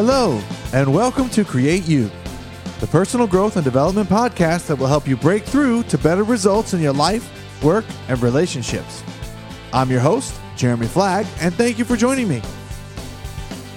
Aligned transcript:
Hello, 0.00 0.40
and 0.72 0.94
welcome 0.94 1.28
to 1.30 1.44
Create 1.44 1.88
You, 1.88 2.08
the 2.78 2.86
personal 2.86 3.26
growth 3.26 3.56
and 3.56 3.64
development 3.64 4.08
podcast 4.08 4.68
that 4.68 4.76
will 4.76 4.86
help 4.86 5.08
you 5.08 5.16
break 5.16 5.42
through 5.42 5.82
to 5.82 5.98
better 5.98 6.22
results 6.22 6.72
in 6.72 6.80
your 6.80 6.92
life, 6.92 7.28
work, 7.64 7.84
and 8.06 8.22
relationships. 8.22 9.02
I'm 9.72 9.90
your 9.90 9.98
host, 9.98 10.40
Jeremy 10.54 10.86
Flagg, 10.86 11.26
and 11.40 11.52
thank 11.52 11.80
you 11.80 11.84
for 11.84 11.96
joining 11.96 12.28
me. 12.28 12.40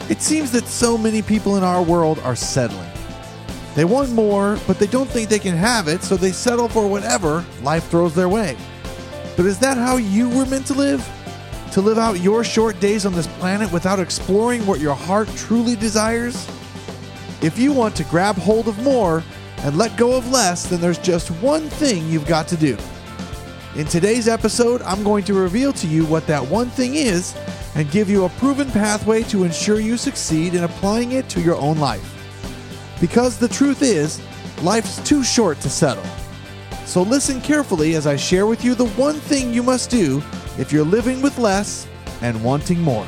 It 0.10 0.22
seems 0.22 0.52
that 0.52 0.68
so 0.68 0.96
many 0.96 1.24
people 1.24 1.58
in 1.58 1.64
our 1.64 1.82
world 1.82 2.20
are 2.20 2.36
settling. 2.36 2.92
They 3.74 3.86
want 3.86 4.12
more, 4.12 4.60
but 4.68 4.78
they 4.78 4.86
don't 4.86 5.10
think 5.10 5.28
they 5.28 5.40
can 5.40 5.56
have 5.56 5.88
it, 5.88 6.04
so 6.04 6.18
they 6.18 6.34
settle 6.34 6.70
for 6.70 6.88
whatever 6.88 7.44
life 7.64 7.90
throws 7.90 8.14
their 8.14 8.30
way. 8.30 8.56
But 9.36 9.48
is 9.48 9.58
that 9.58 9.76
how 9.76 9.98
you 9.98 10.30
were 10.30 10.46
meant 10.46 10.68
to 10.68 10.76
live? 10.76 11.04
To 11.72 11.80
live 11.80 11.98
out 11.98 12.20
your 12.20 12.44
short 12.44 12.78
days 12.82 13.06
on 13.06 13.14
this 13.14 13.28
planet 13.28 13.72
without 13.72 13.98
exploring 13.98 14.66
what 14.66 14.82
your 14.82 14.94
heart 14.94 15.30
truly 15.38 15.78
desires? 15.78 16.46
If 17.42 17.58
you 17.58 17.72
want 17.72 17.96
to 17.96 18.04
grab 18.04 18.36
hold 18.36 18.68
of 18.68 18.78
more 18.84 19.24
and 19.60 19.78
let 19.78 19.96
go 19.96 20.18
of 20.18 20.30
less, 20.30 20.68
then 20.68 20.82
there's 20.82 20.98
just 20.98 21.30
one 21.42 21.70
thing 21.70 22.06
you've 22.10 22.28
got 22.28 22.50
to 22.50 22.58
do. 22.58 22.78
In 23.78 23.86
today's 23.86 24.28
episode, 24.28 24.82
I'm 24.82 25.02
going 25.02 25.24
to 25.24 25.34
reveal 25.34 25.72
to 25.72 25.88
you 25.88 26.06
what 26.08 26.28
that 26.28 26.46
one 26.46 26.70
thing 26.70 26.96
is 26.96 27.38
and 27.76 27.90
give 27.90 28.10
you 28.10 28.26
a 28.26 28.30
proven 28.30 28.70
pathway 28.70 29.24
to 29.24 29.46
ensure 29.46 29.80
you 29.80 29.96
succeed 29.96 30.56
in 30.56 30.66
applying 30.66 31.14
it 31.14 31.30
to 31.30 31.40
your 31.40 31.56
own 31.56 31.78
life. 31.78 32.18
Because 33.00 33.38
the 33.38 33.48
truth 33.48 33.82
is, 33.82 34.22
life's 34.62 35.02
too 35.08 35.24
short 35.24 35.62
to 35.62 35.70
settle. 35.70 36.04
So 36.86 37.02
listen 37.02 37.40
carefully 37.40 37.96
as 37.96 38.08
I 38.08 38.18
share 38.18 38.46
with 38.46 38.66
you 38.66 38.76
the 38.76 38.90
one 38.90 39.16
thing 39.16 39.54
you 39.54 39.64
must 39.64 39.90
do 39.90 40.22
if 40.58 40.72
you're 40.72 40.86
living 40.86 41.22
with 41.22 41.38
less 41.38 41.88
and 42.22 42.44
wanting 42.44 42.80
more. 42.82 43.08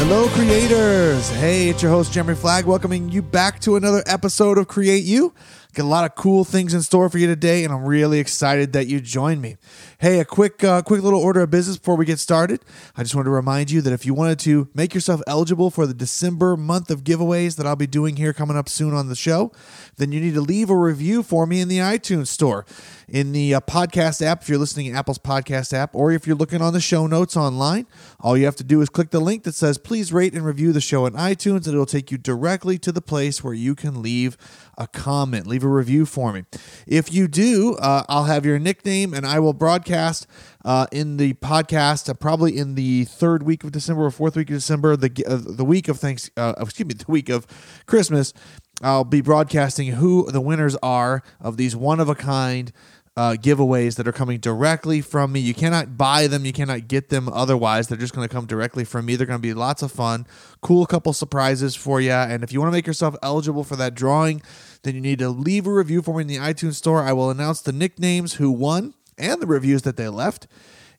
Hello, 0.00 0.26
creators. 0.28 1.28
Hey, 1.28 1.68
it's 1.68 1.82
your 1.82 1.90
host, 1.90 2.12
Jeremy 2.12 2.34
Flagg, 2.34 2.64
welcoming 2.64 3.10
you 3.10 3.20
back 3.20 3.60
to 3.60 3.76
another 3.76 4.02
episode 4.06 4.56
of 4.56 4.66
Create 4.66 5.04
You. 5.04 5.34
Got 5.74 5.84
a 5.84 5.86
lot 5.86 6.06
of 6.06 6.14
cool 6.14 6.44
things 6.44 6.72
in 6.72 6.80
store 6.80 7.10
for 7.10 7.18
you 7.18 7.26
today, 7.26 7.62
and 7.62 7.72
I'm 7.72 7.84
really 7.84 8.18
excited 8.20 8.72
that 8.72 8.86
you 8.86 9.00
joined 9.00 9.42
me. 9.42 9.56
Hey, 9.98 10.18
a 10.18 10.24
quick, 10.24 10.64
uh, 10.64 10.80
quick 10.80 11.02
little 11.02 11.20
order 11.20 11.42
of 11.42 11.50
business 11.50 11.76
before 11.76 11.94
we 11.94 12.06
get 12.06 12.18
started. 12.18 12.64
I 12.96 13.02
just 13.02 13.14
wanted 13.14 13.26
to 13.26 13.32
remind 13.32 13.70
you 13.70 13.82
that 13.82 13.92
if 13.92 14.06
you 14.06 14.14
wanted 14.14 14.38
to 14.40 14.68
make 14.74 14.94
yourself 14.94 15.20
eligible 15.26 15.70
for 15.70 15.86
the 15.86 15.92
December 15.92 16.56
month 16.56 16.90
of 16.90 17.04
giveaways 17.04 17.56
that 17.56 17.66
I'll 17.66 17.76
be 17.76 17.86
doing 17.86 18.16
here 18.16 18.32
coming 18.32 18.56
up 18.56 18.68
soon 18.68 18.94
on 18.94 19.08
the 19.08 19.14
show, 19.14 19.52
then 19.98 20.10
you 20.10 20.20
need 20.20 20.34
to 20.34 20.40
leave 20.40 20.70
a 20.70 20.74
review 20.76 21.22
for 21.22 21.46
me 21.46 21.60
in 21.60 21.68
the 21.68 21.78
iTunes 21.78 22.28
store, 22.28 22.64
in 23.06 23.32
the 23.32 23.54
uh, 23.54 23.60
podcast 23.60 24.22
app 24.22 24.42
if 24.42 24.48
you're 24.48 24.58
listening 24.58 24.90
to 24.90 24.98
Apple's 24.98 25.18
podcast 25.18 25.74
app, 25.74 25.94
or 25.94 26.10
if 26.12 26.26
you're 26.26 26.34
looking 26.34 26.62
on 26.62 26.72
the 26.72 26.80
show 26.80 27.06
notes 27.06 27.36
online. 27.36 27.86
All 28.20 28.38
you 28.38 28.46
have 28.46 28.56
to 28.56 28.64
do 28.64 28.80
is 28.80 28.88
click 28.88 29.10
the 29.10 29.20
link 29.20 29.42
that 29.42 29.54
says 29.54 29.76
"Please 29.76 30.14
rate 30.14 30.32
and 30.32 30.46
review 30.46 30.72
the 30.72 30.80
show 30.80 31.04
on 31.04 31.12
iTunes," 31.12 31.66
and 31.66 31.74
it'll 31.74 31.84
take 31.84 32.10
you 32.10 32.16
directly 32.16 32.78
to 32.78 32.90
the 32.90 33.02
place 33.02 33.44
where 33.44 33.54
you 33.54 33.74
can 33.74 34.00
leave 34.00 34.38
a 34.78 34.86
comment, 34.86 35.46
leave 35.46 35.64
a 35.64 35.68
review 35.68 36.06
for 36.06 36.32
me. 36.32 36.44
If 36.86 37.12
you 37.12 37.28
do, 37.28 37.74
uh, 37.74 38.04
I'll 38.08 38.24
have 38.24 38.46
your 38.46 38.58
nickname 38.58 39.12
and 39.12 39.26
I 39.26 39.40
will 39.40 39.52
broadcast 39.52 40.26
uh, 40.64 40.86
in 40.92 41.16
the 41.16 41.34
podcast, 41.34 42.08
uh, 42.08 42.14
probably 42.14 42.56
in 42.56 42.74
the 42.74 43.04
third 43.04 43.42
week 43.42 43.64
of 43.64 43.72
December 43.72 44.06
or 44.06 44.10
fourth 44.10 44.36
week 44.36 44.50
of 44.50 44.56
December, 44.56 44.96
the 44.96 45.10
uh, 45.26 45.36
the 45.44 45.64
week 45.64 45.88
of 45.88 45.98
thanks, 45.98 46.30
uh, 46.36 46.54
excuse 46.58 46.86
me, 46.86 46.94
the 46.98 47.04
week 47.08 47.28
of 47.28 47.46
Christmas. 47.86 48.32
I'll 48.80 49.04
be 49.04 49.20
broadcasting 49.20 49.88
who 49.88 50.30
the 50.30 50.40
winners 50.40 50.76
are 50.76 51.24
of 51.40 51.56
these 51.56 51.74
one 51.74 51.98
of 51.98 52.08
a 52.08 52.14
kind 52.14 52.72
uh, 53.18 53.32
giveaways 53.34 53.96
that 53.96 54.06
are 54.06 54.12
coming 54.12 54.38
directly 54.38 55.00
from 55.00 55.32
me. 55.32 55.40
You 55.40 55.52
cannot 55.52 55.96
buy 55.96 56.28
them, 56.28 56.44
you 56.44 56.52
cannot 56.52 56.86
get 56.86 57.08
them 57.08 57.28
otherwise. 57.28 57.88
They're 57.88 57.98
just 57.98 58.14
going 58.14 58.28
to 58.28 58.32
come 58.32 58.46
directly 58.46 58.84
from 58.84 59.06
me. 59.06 59.16
They're 59.16 59.26
going 59.26 59.40
to 59.40 59.42
be 59.42 59.54
lots 59.54 59.82
of 59.82 59.90
fun, 59.90 60.24
cool 60.60 60.86
couple 60.86 61.12
surprises 61.12 61.74
for 61.74 62.00
you. 62.00 62.12
And 62.12 62.44
if 62.44 62.52
you 62.52 62.60
want 62.60 62.70
to 62.70 62.76
make 62.76 62.86
yourself 62.86 63.16
eligible 63.20 63.64
for 63.64 63.74
that 63.74 63.96
drawing, 63.96 64.40
then 64.84 64.94
you 64.94 65.00
need 65.00 65.18
to 65.18 65.30
leave 65.30 65.66
a 65.66 65.72
review 65.72 66.00
for 66.00 66.14
me 66.14 66.20
in 66.20 66.26
the 66.28 66.36
iTunes 66.36 66.74
store. 66.74 67.02
I 67.02 67.12
will 67.12 67.28
announce 67.28 67.60
the 67.60 67.72
nicknames 67.72 68.34
who 68.34 68.52
won 68.52 68.94
and 69.18 69.42
the 69.42 69.48
reviews 69.48 69.82
that 69.82 69.96
they 69.96 70.08
left 70.08 70.46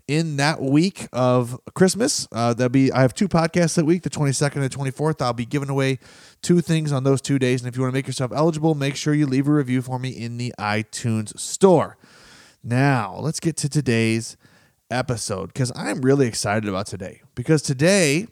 in 0.09 0.35
that 0.37 0.59
week 0.59 1.07
of 1.13 1.57
Christmas. 1.73 2.27
Uh, 2.33 2.53
there'll 2.53 2.69
be 2.69 2.91
I 2.91 3.01
have 3.01 3.13
two 3.13 3.29
podcasts 3.29 3.75
that 3.75 3.85
week, 3.85 4.01
the 4.01 4.09
22nd 4.09 4.57
and 4.57 4.71
24th. 4.71 5.21
I'll 5.21 5.31
be 5.31 5.45
giving 5.45 5.69
away 5.69 5.99
two 6.41 6.59
things 6.59 6.91
on 6.91 7.05
those 7.05 7.21
two 7.21 7.39
days. 7.39 7.61
And 7.61 7.69
if 7.69 7.77
you 7.77 7.83
want 7.83 7.93
to 7.93 7.97
make 7.97 8.07
yourself 8.07 8.33
eligible, 8.35 8.75
make 8.75 8.97
sure 8.97 9.13
you 9.13 9.25
leave 9.25 9.47
a 9.47 9.53
review 9.53 9.81
for 9.81 9.99
me 9.99 10.09
in 10.09 10.37
the 10.37 10.53
iTunes 10.59 11.39
store. 11.39 11.95
Now, 12.63 13.17
let's 13.19 13.39
get 13.39 13.55
to 13.57 13.69
today's 13.69 14.35
episode 14.91 15.47
because 15.47 15.71
I'm 15.75 16.01
really 16.01 16.27
excited 16.27 16.67
about 16.67 16.87
today. 16.87 17.21
Because 17.35 17.61
today 17.61 18.27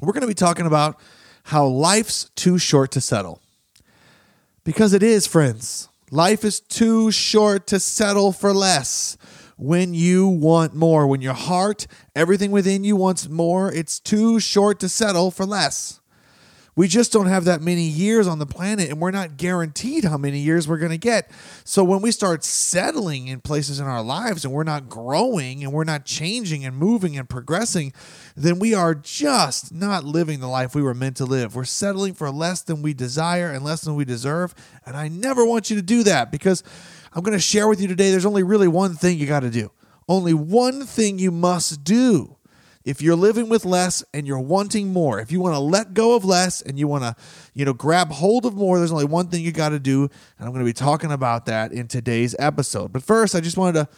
we're 0.00 0.12
going 0.12 0.22
to 0.22 0.28
be 0.28 0.34
talking 0.34 0.66
about 0.66 1.00
how 1.44 1.66
life's 1.66 2.30
too 2.36 2.58
short 2.58 2.92
to 2.92 3.00
settle. 3.00 3.42
Because 4.62 4.92
it 4.92 5.02
is, 5.02 5.26
friends. 5.26 5.88
Life 6.12 6.44
is 6.44 6.60
too 6.60 7.10
short 7.10 7.66
to 7.68 7.80
settle 7.80 8.32
for 8.32 8.52
less. 8.52 9.16
When 9.56 9.94
you 9.94 10.28
want 10.28 10.74
more, 10.74 11.06
when 11.06 11.20
your 11.20 11.34
heart, 11.34 11.86
everything 12.16 12.50
within 12.50 12.84
you 12.84 12.96
wants 12.96 13.28
more, 13.28 13.72
it's 13.72 14.00
too 14.00 14.40
short 14.40 14.80
to 14.80 14.88
settle 14.88 15.30
for 15.30 15.44
less. 15.44 15.99
We 16.80 16.88
just 16.88 17.12
don't 17.12 17.26
have 17.26 17.44
that 17.44 17.60
many 17.60 17.82
years 17.82 18.26
on 18.26 18.38
the 18.38 18.46
planet, 18.46 18.88
and 18.88 18.98
we're 18.98 19.10
not 19.10 19.36
guaranteed 19.36 20.04
how 20.04 20.16
many 20.16 20.38
years 20.38 20.66
we're 20.66 20.78
going 20.78 20.92
to 20.92 20.96
get. 20.96 21.30
So 21.62 21.84
when 21.84 22.00
we 22.00 22.10
start 22.10 22.42
settling 22.42 23.28
in 23.28 23.42
places 23.42 23.80
in 23.80 23.86
our 23.86 24.02
lives 24.02 24.46
and 24.46 24.54
we're 24.54 24.64
not 24.64 24.88
growing 24.88 25.62
and 25.62 25.74
we're 25.74 25.84
not 25.84 26.06
changing 26.06 26.64
and 26.64 26.74
moving 26.74 27.18
and 27.18 27.28
progressing, 27.28 27.92
then 28.34 28.58
we 28.58 28.72
are 28.72 28.94
just 28.94 29.74
not 29.74 30.04
living 30.04 30.40
the 30.40 30.46
life 30.48 30.74
we 30.74 30.80
were 30.80 30.94
meant 30.94 31.18
to 31.18 31.26
live. 31.26 31.54
We're 31.54 31.64
settling 31.64 32.14
for 32.14 32.30
less 32.30 32.62
than 32.62 32.80
we 32.80 32.94
desire 32.94 33.50
and 33.50 33.62
less 33.62 33.82
than 33.82 33.94
we 33.94 34.06
deserve. 34.06 34.54
And 34.86 34.96
I 34.96 35.08
never 35.08 35.44
want 35.44 35.68
you 35.68 35.76
to 35.76 35.82
do 35.82 36.02
that 36.04 36.32
because 36.32 36.64
I'm 37.12 37.22
going 37.22 37.36
to 37.36 37.42
share 37.42 37.68
with 37.68 37.82
you 37.82 37.88
today 37.88 38.10
there's 38.10 38.24
only 38.24 38.42
really 38.42 38.68
one 38.68 38.94
thing 38.94 39.18
you 39.18 39.26
got 39.26 39.40
to 39.40 39.50
do. 39.50 39.70
Only 40.08 40.32
one 40.32 40.86
thing 40.86 41.18
you 41.18 41.30
must 41.30 41.84
do 41.84 42.38
if 42.84 43.02
you're 43.02 43.16
living 43.16 43.48
with 43.48 43.64
less 43.64 44.02
and 44.14 44.26
you're 44.26 44.40
wanting 44.40 44.92
more, 44.92 45.20
if 45.20 45.30
you 45.30 45.40
want 45.40 45.54
to 45.54 45.58
let 45.58 45.92
go 45.92 46.16
of 46.16 46.24
less 46.24 46.62
and 46.62 46.78
you 46.78 46.88
want 46.88 47.04
to, 47.04 47.14
you 47.52 47.64
know, 47.64 47.74
grab 47.74 48.10
hold 48.10 48.46
of 48.46 48.54
more, 48.54 48.78
there's 48.78 48.92
only 48.92 49.04
one 49.04 49.28
thing 49.28 49.44
you 49.44 49.52
got 49.52 49.70
to 49.70 49.78
do, 49.78 50.04
and 50.38 50.46
I'm 50.46 50.52
going 50.52 50.64
to 50.64 50.68
be 50.68 50.72
talking 50.72 51.12
about 51.12 51.46
that 51.46 51.72
in 51.72 51.88
today's 51.88 52.34
episode. 52.38 52.92
But 52.92 53.02
first, 53.02 53.34
I 53.34 53.40
just 53.40 53.58
wanted 53.58 53.80
to 53.80 53.88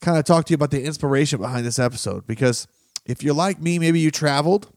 kind 0.00 0.18
of 0.18 0.24
talk 0.24 0.46
to 0.46 0.50
you 0.50 0.56
about 0.56 0.72
the 0.72 0.82
inspiration 0.82 1.40
behind 1.40 1.64
this 1.64 1.78
episode 1.78 2.26
because 2.26 2.66
if 3.04 3.22
you're 3.22 3.34
like 3.34 3.60
me, 3.60 3.78
maybe 3.78 4.00
you 4.00 4.10
traveled 4.10 4.68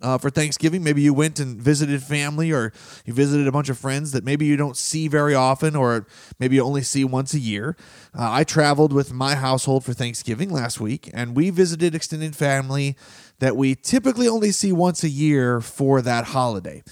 uh, 0.00 0.18
for 0.18 0.30
Thanksgiving. 0.30 0.82
Maybe 0.82 1.02
you 1.02 1.12
went 1.12 1.40
and 1.40 1.60
visited 1.60 2.02
family 2.02 2.52
or 2.52 2.72
you 3.04 3.12
visited 3.12 3.46
a 3.46 3.52
bunch 3.52 3.68
of 3.68 3.78
friends 3.78 4.12
that 4.12 4.24
maybe 4.24 4.46
you 4.46 4.56
don't 4.56 4.76
see 4.76 5.08
very 5.08 5.34
often 5.34 5.74
or 5.74 6.06
maybe 6.38 6.56
you 6.56 6.62
only 6.62 6.82
see 6.82 7.04
once 7.04 7.34
a 7.34 7.38
year. 7.38 7.76
Uh, 8.16 8.30
I 8.30 8.44
traveled 8.44 8.92
with 8.92 9.12
my 9.12 9.34
household 9.34 9.84
for 9.84 9.92
Thanksgiving 9.92 10.50
last 10.50 10.80
week 10.80 11.10
and 11.12 11.34
we 11.36 11.50
visited 11.50 11.94
extended 11.94 12.36
family 12.36 12.96
that 13.38 13.56
we 13.56 13.74
typically 13.74 14.28
only 14.28 14.52
see 14.52 14.72
once 14.72 15.02
a 15.02 15.08
year 15.08 15.60
for 15.60 16.02
that 16.02 16.26
holiday. 16.26 16.82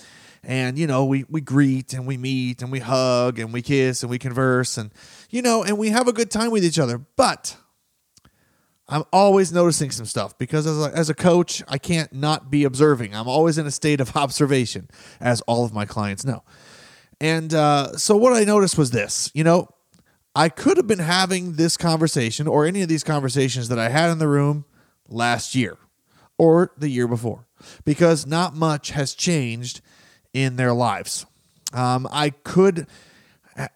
And, 0.43 0.79
you 0.79 0.87
know, 0.87 1.05
we, 1.05 1.25
we 1.29 1.41
greet 1.41 1.93
and 1.93 2.07
we 2.07 2.17
meet 2.17 2.63
and 2.63 2.71
we 2.71 2.79
hug 2.79 3.41
and 3.41 3.53
we 3.53 3.63
kiss 3.63 4.05
and 4.05 4.11
we 4.11 4.19
converse 4.19 4.79
and, 4.79 4.93
you 5.29 5.43
know, 5.43 5.65
and 5.65 5.77
we 5.77 5.91
have 5.91 6.07
a 6.07 6.13
good 6.13 6.31
time 6.31 6.53
with 6.53 6.65
each 6.65 6.79
other. 6.79 6.99
But 7.17 7.57
I'm 8.89 9.03
always 9.13 9.53
noticing 9.53 9.91
some 9.91 10.07
stuff 10.07 10.39
because 10.39 10.67
as 10.67 10.81
a, 10.81 10.97
as 10.97 11.11
a 11.11 11.15
coach, 11.15 11.63
I 11.69 11.79
can't 11.79 12.13
not 12.13 12.51
be 12.51 12.65
observing. 12.65 13.15
I'm 13.15 13.27
always 13.27 13.59
in 13.59 13.67
a 13.67 13.71
state 13.71 14.01
of 14.01 14.17
observation, 14.17 14.89
as 15.21 15.41
all 15.43 15.65
of 15.65 15.73
my 15.73 15.85
clients 15.85 16.25
know. 16.25 16.43
And 17.21 17.53
uh, 17.53 17.97
so 17.97 18.17
what 18.17 18.33
I 18.33 18.45
noticed 18.45 18.79
was 18.79 18.91
this 18.91 19.31
you 19.35 19.43
know, 19.43 19.69
I 20.35 20.49
could 20.49 20.77
have 20.77 20.87
been 20.87 20.99
having 20.99 21.55
this 21.55 21.77
conversation 21.77 22.47
or 22.47 22.67
any 22.67 22.83
of 22.83 22.89
these 22.89 23.03
conversations 23.03 23.69
that 23.69 23.79
I 23.79 23.89
had 23.89 24.11
in 24.11 24.19
the 24.19 24.29
room 24.29 24.65
last 25.09 25.55
year 25.55 25.79
or 26.39 26.73
the 26.77 26.89
year 26.89 27.09
before 27.09 27.47
because 27.85 28.27
not 28.27 28.55
much 28.55 28.91
has 28.91 29.15
changed 29.15 29.81
in 30.33 30.57
their 30.57 30.73
lives. 30.73 31.27
Um, 31.73 32.07
I 32.13 32.31
could 32.31 32.87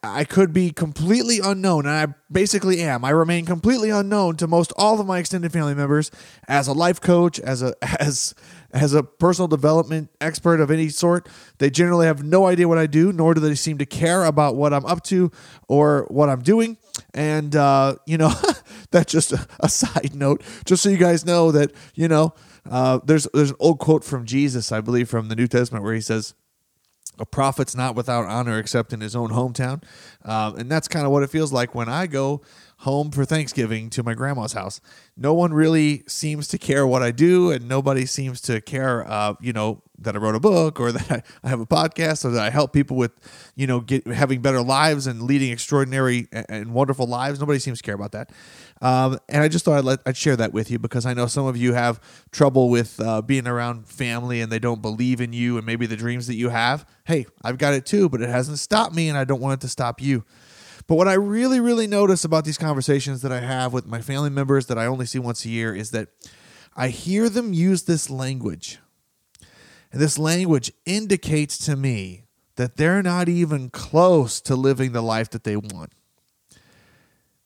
I 0.03 0.25
could 0.25 0.53
be 0.53 0.71
completely 0.71 1.39
unknown, 1.43 1.87
and 1.87 1.95
I 1.95 2.13
basically 2.31 2.81
am. 2.81 3.03
I 3.03 3.09
remain 3.09 3.45
completely 3.45 3.89
unknown 3.89 4.35
to 4.37 4.47
most 4.47 4.71
all 4.77 4.99
of 4.99 5.07
my 5.07 5.17
extended 5.17 5.51
family 5.51 5.73
members 5.73 6.11
as 6.47 6.67
a 6.67 6.73
life 6.73 7.01
coach, 7.01 7.39
as 7.39 7.63
a 7.63 7.73
as 8.01 8.35
as 8.71 8.93
a 8.93 9.01
personal 9.01 9.47
development 9.47 10.09
expert 10.21 10.61
of 10.61 10.69
any 10.69 10.89
sort. 10.89 11.27
They 11.57 11.71
generally 11.71 12.05
have 12.05 12.23
no 12.23 12.45
idea 12.45 12.67
what 12.67 12.77
I 12.77 12.85
do, 12.85 13.11
nor 13.11 13.33
do 13.33 13.41
they 13.41 13.55
seem 13.55 13.79
to 13.79 13.85
care 13.87 14.25
about 14.25 14.55
what 14.55 14.71
I'm 14.71 14.85
up 14.85 15.03
to 15.05 15.31
or 15.67 16.05
what 16.09 16.29
I'm 16.29 16.41
doing. 16.43 16.77
And 17.15 17.55
uh, 17.55 17.95
you 18.05 18.19
know, 18.19 18.33
that's 18.91 19.11
just 19.11 19.33
a, 19.33 19.47
a, 19.61 19.69
side 19.69 20.13
note, 20.13 20.43
just 20.65 20.83
so 20.83 20.89
you 20.89 20.97
guys 20.97 21.25
know 21.25 21.51
that 21.51 21.71
you 21.95 22.07
know, 22.07 22.35
uh, 22.69 22.99
there's 23.03 23.27
there's 23.33 23.49
an 23.49 23.57
old 23.59 23.79
quote 23.79 24.03
from 24.03 24.25
Jesus, 24.25 24.71
I 24.71 24.81
believe, 24.81 25.09
from 25.09 25.27
the 25.27 25.35
New 25.35 25.47
Testament, 25.47 25.83
where 25.83 25.95
he 25.95 26.01
says 26.01 26.35
a 27.19 27.25
prophet's 27.25 27.75
not 27.75 27.95
without 27.95 28.25
honor 28.25 28.57
except 28.57 28.93
in 28.93 29.01
his 29.01 29.15
own 29.15 29.29
hometown. 29.29 29.83
Um, 30.23 30.57
and 30.57 30.71
that's 30.71 30.87
kind 30.87 31.05
of 31.05 31.11
what 31.11 31.23
it 31.23 31.29
feels 31.29 31.51
like 31.53 31.75
when 31.75 31.89
I 31.89 32.07
go 32.07 32.41
home 32.81 33.11
for 33.11 33.25
Thanksgiving 33.25 33.91
to 33.91 34.01
my 34.01 34.15
grandma's 34.15 34.53
house. 34.53 34.81
No 35.15 35.35
one 35.35 35.53
really 35.53 36.03
seems 36.07 36.47
to 36.47 36.57
care 36.57 36.87
what 36.87 37.03
I 37.03 37.11
do, 37.11 37.51
and 37.51 37.67
nobody 37.67 38.07
seems 38.07 38.41
to 38.41 38.59
care, 38.59 39.07
uh, 39.07 39.35
you 39.39 39.53
know, 39.53 39.83
that 39.99 40.15
I 40.15 40.17
wrote 40.17 40.33
a 40.33 40.39
book 40.39 40.79
or 40.79 40.91
that 40.91 41.23
I 41.43 41.49
have 41.49 41.59
a 41.59 41.67
podcast 41.67 42.25
or 42.25 42.31
that 42.31 42.41
I 42.41 42.49
help 42.49 42.73
people 42.73 42.97
with, 42.97 43.11
you 43.55 43.67
know, 43.67 43.81
get 43.81 44.07
having 44.07 44.41
better 44.41 44.63
lives 44.63 45.05
and 45.05 45.21
leading 45.21 45.51
extraordinary 45.51 46.27
and 46.31 46.73
wonderful 46.73 47.05
lives. 47.05 47.39
Nobody 47.39 47.59
seems 47.59 47.77
to 47.79 47.83
care 47.83 47.93
about 47.93 48.13
that. 48.13 48.31
Um, 48.81 49.19
and 49.29 49.43
I 49.43 49.47
just 49.47 49.63
thought 49.63 49.77
I'd, 49.77 49.85
let, 49.85 49.99
I'd 50.07 50.17
share 50.17 50.35
that 50.37 50.51
with 50.51 50.71
you 50.71 50.79
because 50.79 51.05
I 51.05 51.13
know 51.13 51.27
some 51.27 51.45
of 51.45 51.55
you 51.55 51.73
have 51.73 51.99
trouble 52.31 52.71
with 52.71 52.99
uh, 52.99 53.21
being 53.21 53.47
around 53.47 53.87
family 53.87 54.41
and 54.41 54.51
they 54.51 54.57
don't 54.57 54.81
believe 54.81 55.21
in 55.21 55.33
you 55.33 55.57
and 55.57 55.67
maybe 55.67 55.85
the 55.85 55.97
dreams 55.97 56.25
that 56.25 56.35
you 56.35 56.49
have. 56.49 56.83
Hey, 57.03 57.27
I've 57.43 57.59
got 57.59 57.75
it 57.75 57.85
too, 57.85 58.09
but 58.09 58.21
it 58.21 58.29
hasn't 58.29 58.57
stopped 58.57 58.95
me 58.95 59.07
and 59.07 59.19
I 59.19 59.23
don't 59.23 59.39
want 59.39 59.61
it 59.61 59.65
to 59.67 59.69
stop 59.69 60.01
you. 60.01 60.25
But 60.87 60.95
what 60.95 61.07
I 61.07 61.13
really, 61.13 61.59
really 61.59 61.87
notice 61.87 62.23
about 62.23 62.45
these 62.45 62.57
conversations 62.57 63.21
that 63.21 63.31
I 63.31 63.39
have 63.39 63.73
with 63.73 63.85
my 63.85 64.01
family 64.01 64.29
members 64.29 64.65
that 64.67 64.77
I 64.77 64.85
only 64.85 65.05
see 65.05 65.19
once 65.19 65.45
a 65.45 65.49
year 65.49 65.73
is 65.73 65.91
that 65.91 66.09
I 66.75 66.89
hear 66.89 67.29
them 67.29 67.53
use 67.53 67.83
this 67.83 68.09
language. 68.09 68.79
And 69.91 70.01
this 70.01 70.17
language 70.17 70.71
indicates 70.85 71.57
to 71.65 71.75
me 71.75 72.23
that 72.55 72.77
they're 72.77 73.03
not 73.03 73.27
even 73.27 73.69
close 73.69 74.39
to 74.41 74.55
living 74.55 74.91
the 74.91 75.01
life 75.01 75.29
that 75.31 75.43
they 75.43 75.57
want. 75.57 75.93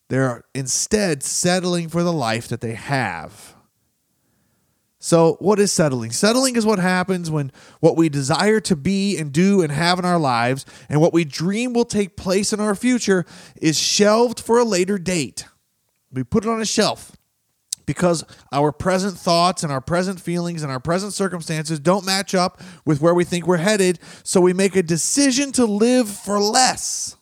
They're 0.10 0.44
instead 0.54 1.24
settling 1.24 1.90
for 1.90 2.04
the 2.04 2.14
life 2.14 2.48
that 2.50 2.62
they 2.62 2.76
have. 2.76 3.56
So, 5.06 5.34
what 5.34 5.60
is 5.60 5.72
settling? 5.72 6.10
Settling 6.10 6.56
is 6.56 6.66
what 6.66 6.80
happens 6.80 7.30
when 7.30 7.52
what 7.80 7.96
we 7.96 8.10
desire 8.10 8.60
to 8.62 8.76
be 8.76 9.20
and 9.20 9.32
do 9.32 9.62
and 9.62 9.72
have 9.72 10.00
in 10.00 10.06
our 10.06 10.18
lives 10.18 10.66
and 10.90 11.00
what 11.00 11.14
we 11.14 11.24
dream 11.24 11.74
will 11.74 11.86
take 11.86 12.18
place 12.18 12.52
in 12.52 12.60
our 12.60 12.74
future 12.74 13.24
is 13.62 13.78
shelved 13.78 14.40
for 14.40 14.58
a 14.58 14.64
later 14.64 14.98
date. 14.98 15.46
We 16.12 16.24
put 16.24 16.44
it 16.44 16.50
on 16.50 16.60
a 16.60 16.66
shelf 16.66 17.16
because 17.86 18.24
our 18.52 18.72
present 18.72 19.16
thoughts 19.16 19.62
and 19.62 19.72
our 19.72 19.80
present 19.80 20.20
feelings 20.20 20.64
and 20.64 20.72
our 20.72 20.80
present 20.80 21.14
circumstances 21.14 21.80
don't 21.80 22.04
match 22.04 22.34
up 22.34 22.60
with 22.84 23.00
where 23.00 23.14
we 23.14 23.26
think 23.26 23.46
we're 23.46 23.58
headed. 23.58 24.00
So, 24.24 24.42
we 24.42 24.54
make 24.54 24.76
a 24.76 24.82
decision 24.82 25.52
to 25.52 25.68
live 25.68 26.10
for 26.10 26.40
less 26.40 27.16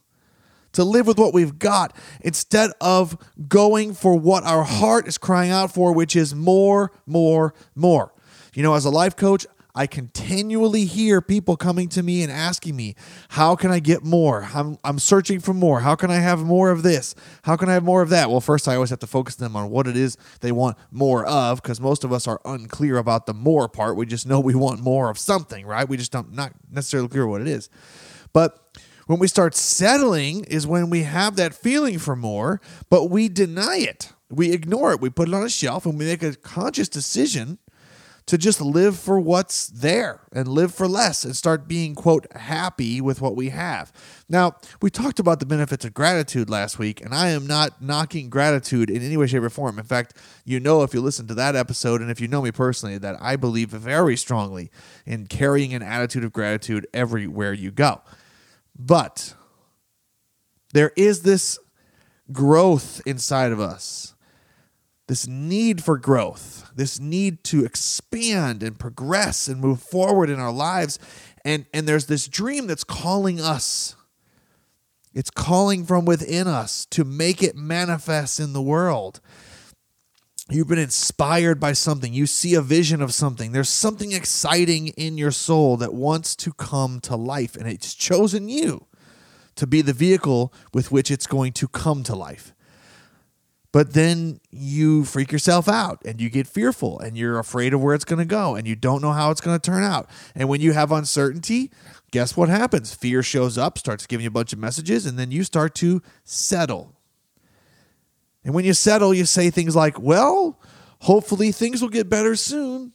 to 0.73 0.83
live 0.83 1.07
with 1.07 1.17
what 1.17 1.33
we've 1.33 1.57
got 1.57 1.95
instead 2.21 2.71
of 2.81 3.17
going 3.47 3.93
for 3.93 4.17
what 4.17 4.43
our 4.43 4.63
heart 4.63 5.07
is 5.07 5.17
crying 5.17 5.51
out 5.51 5.73
for, 5.73 5.93
which 5.93 6.15
is 6.15 6.35
more, 6.35 6.91
more, 7.05 7.53
more. 7.75 8.13
You 8.53 8.63
know, 8.63 8.75
as 8.75 8.85
a 8.85 8.89
life 8.89 9.15
coach, 9.15 9.45
I 9.75 9.87
continually 9.87 10.85
hear 10.85 11.19
people 11.19 11.57
coming 11.57 11.89
to 11.89 12.03
me 12.03 12.21
and 12.21 12.31
asking 12.31 12.75
me, 12.75 12.95
How 13.29 13.55
can 13.55 13.71
I 13.71 13.79
get 13.79 14.03
more? 14.03 14.47
I'm, 14.53 14.77
I'm 14.83 14.99
searching 14.99 15.39
for 15.39 15.53
more. 15.53 15.79
How 15.79 15.95
can 15.95 16.11
I 16.11 16.17
have 16.17 16.43
more 16.43 16.69
of 16.69 16.83
this? 16.83 17.15
How 17.41 17.55
can 17.57 17.69
I 17.69 17.73
have 17.73 17.83
more 17.83 18.03
of 18.03 18.09
that? 18.09 18.29
Well, 18.29 18.39
first, 18.39 18.67
I 18.67 18.75
always 18.75 18.91
have 18.91 18.99
to 18.99 19.07
focus 19.07 19.33
them 19.33 19.55
on 19.55 19.71
what 19.71 19.87
it 19.87 19.97
is 19.97 20.15
they 20.41 20.51
want 20.51 20.77
more 20.91 21.25
of 21.25 21.61
because 21.63 21.81
most 21.81 22.03
of 22.03 22.13
us 22.13 22.27
are 22.27 22.39
unclear 22.45 22.97
about 22.97 23.25
the 23.25 23.33
more 23.33 23.67
part. 23.67 23.97
We 23.97 24.05
just 24.05 24.27
know 24.27 24.39
we 24.39 24.53
want 24.53 24.79
more 24.79 25.09
of 25.09 25.17
something, 25.17 25.65
right? 25.65 25.89
We 25.89 25.97
just 25.97 26.11
don't, 26.11 26.33
not 26.33 26.53
necessarily 26.71 27.09
clear 27.09 27.25
what 27.25 27.41
it 27.41 27.47
is. 27.47 27.69
But 28.31 28.59
when 29.07 29.19
we 29.19 29.27
start 29.27 29.55
settling 29.55 30.43
is 30.45 30.65
when 30.65 30.89
we 30.89 31.03
have 31.03 31.35
that 31.35 31.53
feeling 31.53 31.99
for 31.99 32.15
more, 32.15 32.61
but 32.89 33.05
we 33.05 33.29
deny 33.29 33.77
it. 33.77 34.11
We 34.29 34.51
ignore 34.51 34.91
it. 34.93 35.01
We 35.01 35.09
put 35.09 35.27
it 35.27 35.33
on 35.33 35.43
a 35.43 35.49
shelf 35.49 35.85
and 35.85 35.97
we 35.97 36.05
make 36.05 36.23
a 36.23 36.35
conscious 36.35 36.89
decision 36.89 37.59
to 38.25 38.37
just 38.37 38.61
live 38.61 38.97
for 38.97 39.19
what's 39.19 39.67
there 39.67 40.21
and 40.31 40.47
live 40.47 40.73
for 40.73 40.87
less 40.87 41.25
and 41.25 41.35
start 41.35 41.67
being, 41.67 41.93
quote, 41.93 42.25
happy 42.33 43.01
with 43.01 43.19
what 43.19 43.35
we 43.35 43.49
have. 43.49 43.91
Now, 44.29 44.55
we 44.81 44.89
talked 44.89 45.19
about 45.19 45.39
the 45.39 45.45
benefits 45.45 45.83
of 45.83 45.93
gratitude 45.93 46.49
last 46.49 46.79
week, 46.79 47.01
and 47.01 47.13
I 47.13 47.29
am 47.29 47.45
not 47.45 47.81
knocking 47.81 48.29
gratitude 48.29 48.89
in 48.89 49.03
any 49.03 49.17
way, 49.17 49.27
shape, 49.27 49.43
or 49.43 49.49
form. 49.49 49.77
In 49.77 49.83
fact, 49.83 50.15
you 50.45 50.59
know, 50.59 50.83
if 50.83 50.93
you 50.93 51.01
listen 51.01 51.27
to 51.27 51.33
that 51.35 51.55
episode 51.55 52.01
and 52.01 52.09
if 52.09 52.21
you 52.21 52.29
know 52.29 52.41
me 52.41 52.51
personally, 52.51 52.97
that 52.97 53.21
I 53.21 53.35
believe 53.35 53.69
very 53.69 54.15
strongly 54.15 54.71
in 55.05 55.27
carrying 55.27 55.73
an 55.73 55.83
attitude 55.83 56.23
of 56.23 56.31
gratitude 56.31 56.87
everywhere 56.93 57.51
you 57.51 57.71
go. 57.71 58.01
But 58.77 59.35
there 60.73 60.91
is 60.95 61.21
this 61.21 61.59
growth 62.31 63.01
inside 63.05 63.51
of 63.51 63.59
us, 63.59 64.15
this 65.07 65.27
need 65.27 65.83
for 65.83 65.97
growth, 65.97 66.71
this 66.75 66.99
need 66.99 67.43
to 67.45 67.63
expand 67.63 68.63
and 68.63 68.79
progress 68.79 69.47
and 69.47 69.61
move 69.61 69.81
forward 69.81 70.29
in 70.29 70.39
our 70.39 70.51
lives. 70.51 70.97
And, 71.45 71.65
and 71.73 71.87
there's 71.87 72.07
this 72.07 72.27
dream 72.27 72.67
that's 72.67 72.83
calling 72.83 73.39
us. 73.39 73.95
It's 75.13 75.29
calling 75.29 75.85
from 75.85 76.05
within 76.05 76.47
us 76.47 76.85
to 76.87 77.03
make 77.03 77.43
it 77.43 77.55
manifest 77.55 78.39
in 78.39 78.53
the 78.53 78.61
world. 78.61 79.19
You've 80.53 80.67
been 80.67 80.77
inspired 80.77 81.59
by 81.59 81.73
something. 81.73 82.13
You 82.13 82.27
see 82.27 82.53
a 82.53 82.61
vision 82.61 83.01
of 83.01 83.11
something. 83.13 83.51
There's 83.51 83.69
something 83.69 84.11
exciting 84.11 84.89
in 84.89 85.17
your 85.17 85.31
soul 85.31 85.77
that 85.77 85.95
wants 85.95 86.35
to 86.37 86.53
come 86.53 86.99
to 87.01 87.15
life, 87.15 87.55
and 87.55 87.67
it's 87.67 87.95
chosen 87.95 88.47
you 88.49 88.85
to 89.55 89.65
be 89.65 89.81
the 89.81 89.93
vehicle 89.93 90.53
with 90.71 90.91
which 90.91 91.09
it's 91.09 91.25
going 91.25 91.53
to 91.53 91.67
come 91.67 92.03
to 92.03 92.15
life. 92.15 92.53
But 93.71 93.93
then 93.93 94.39
you 94.51 95.03
freak 95.03 95.31
yourself 95.31 95.67
out 95.67 95.99
and 96.05 96.21
you 96.21 96.29
get 96.29 96.45
fearful 96.45 96.99
and 96.99 97.17
you're 97.17 97.39
afraid 97.39 97.73
of 97.73 97.81
where 97.81 97.95
it's 97.95 98.05
going 98.05 98.19
to 98.19 98.25
go 98.25 98.53
and 98.53 98.67
you 98.67 98.75
don't 98.75 99.01
know 99.01 99.13
how 99.13 99.31
it's 99.31 99.41
going 99.41 99.59
to 99.59 99.71
turn 99.71 99.83
out. 99.83 100.07
And 100.35 100.47
when 100.47 100.61
you 100.61 100.73
have 100.73 100.91
uncertainty, 100.91 101.71
guess 102.11 102.37
what 102.37 102.49
happens? 102.49 102.93
Fear 102.93 103.23
shows 103.23 103.57
up, 103.57 103.79
starts 103.79 104.05
giving 104.05 104.25
you 104.25 104.27
a 104.27 104.31
bunch 104.31 104.53
of 104.53 104.59
messages, 104.59 105.07
and 105.07 105.17
then 105.17 105.31
you 105.31 105.43
start 105.43 105.73
to 105.75 106.03
settle 106.23 106.95
and 108.43 108.53
when 108.53 108.65
you 108.65 108.73
settle, 108.73 109.13
you 109.13 109.25
say 109.25 109.49
things 109.49 109.75
like, 109.75 109.99
well, 109.99 110.59
hopefully 110.99 111.51
things 111.51 111.81
will 111.81 111.89
get 111.89 112.09
better 112.09 112.35
soon. 112.35 112.93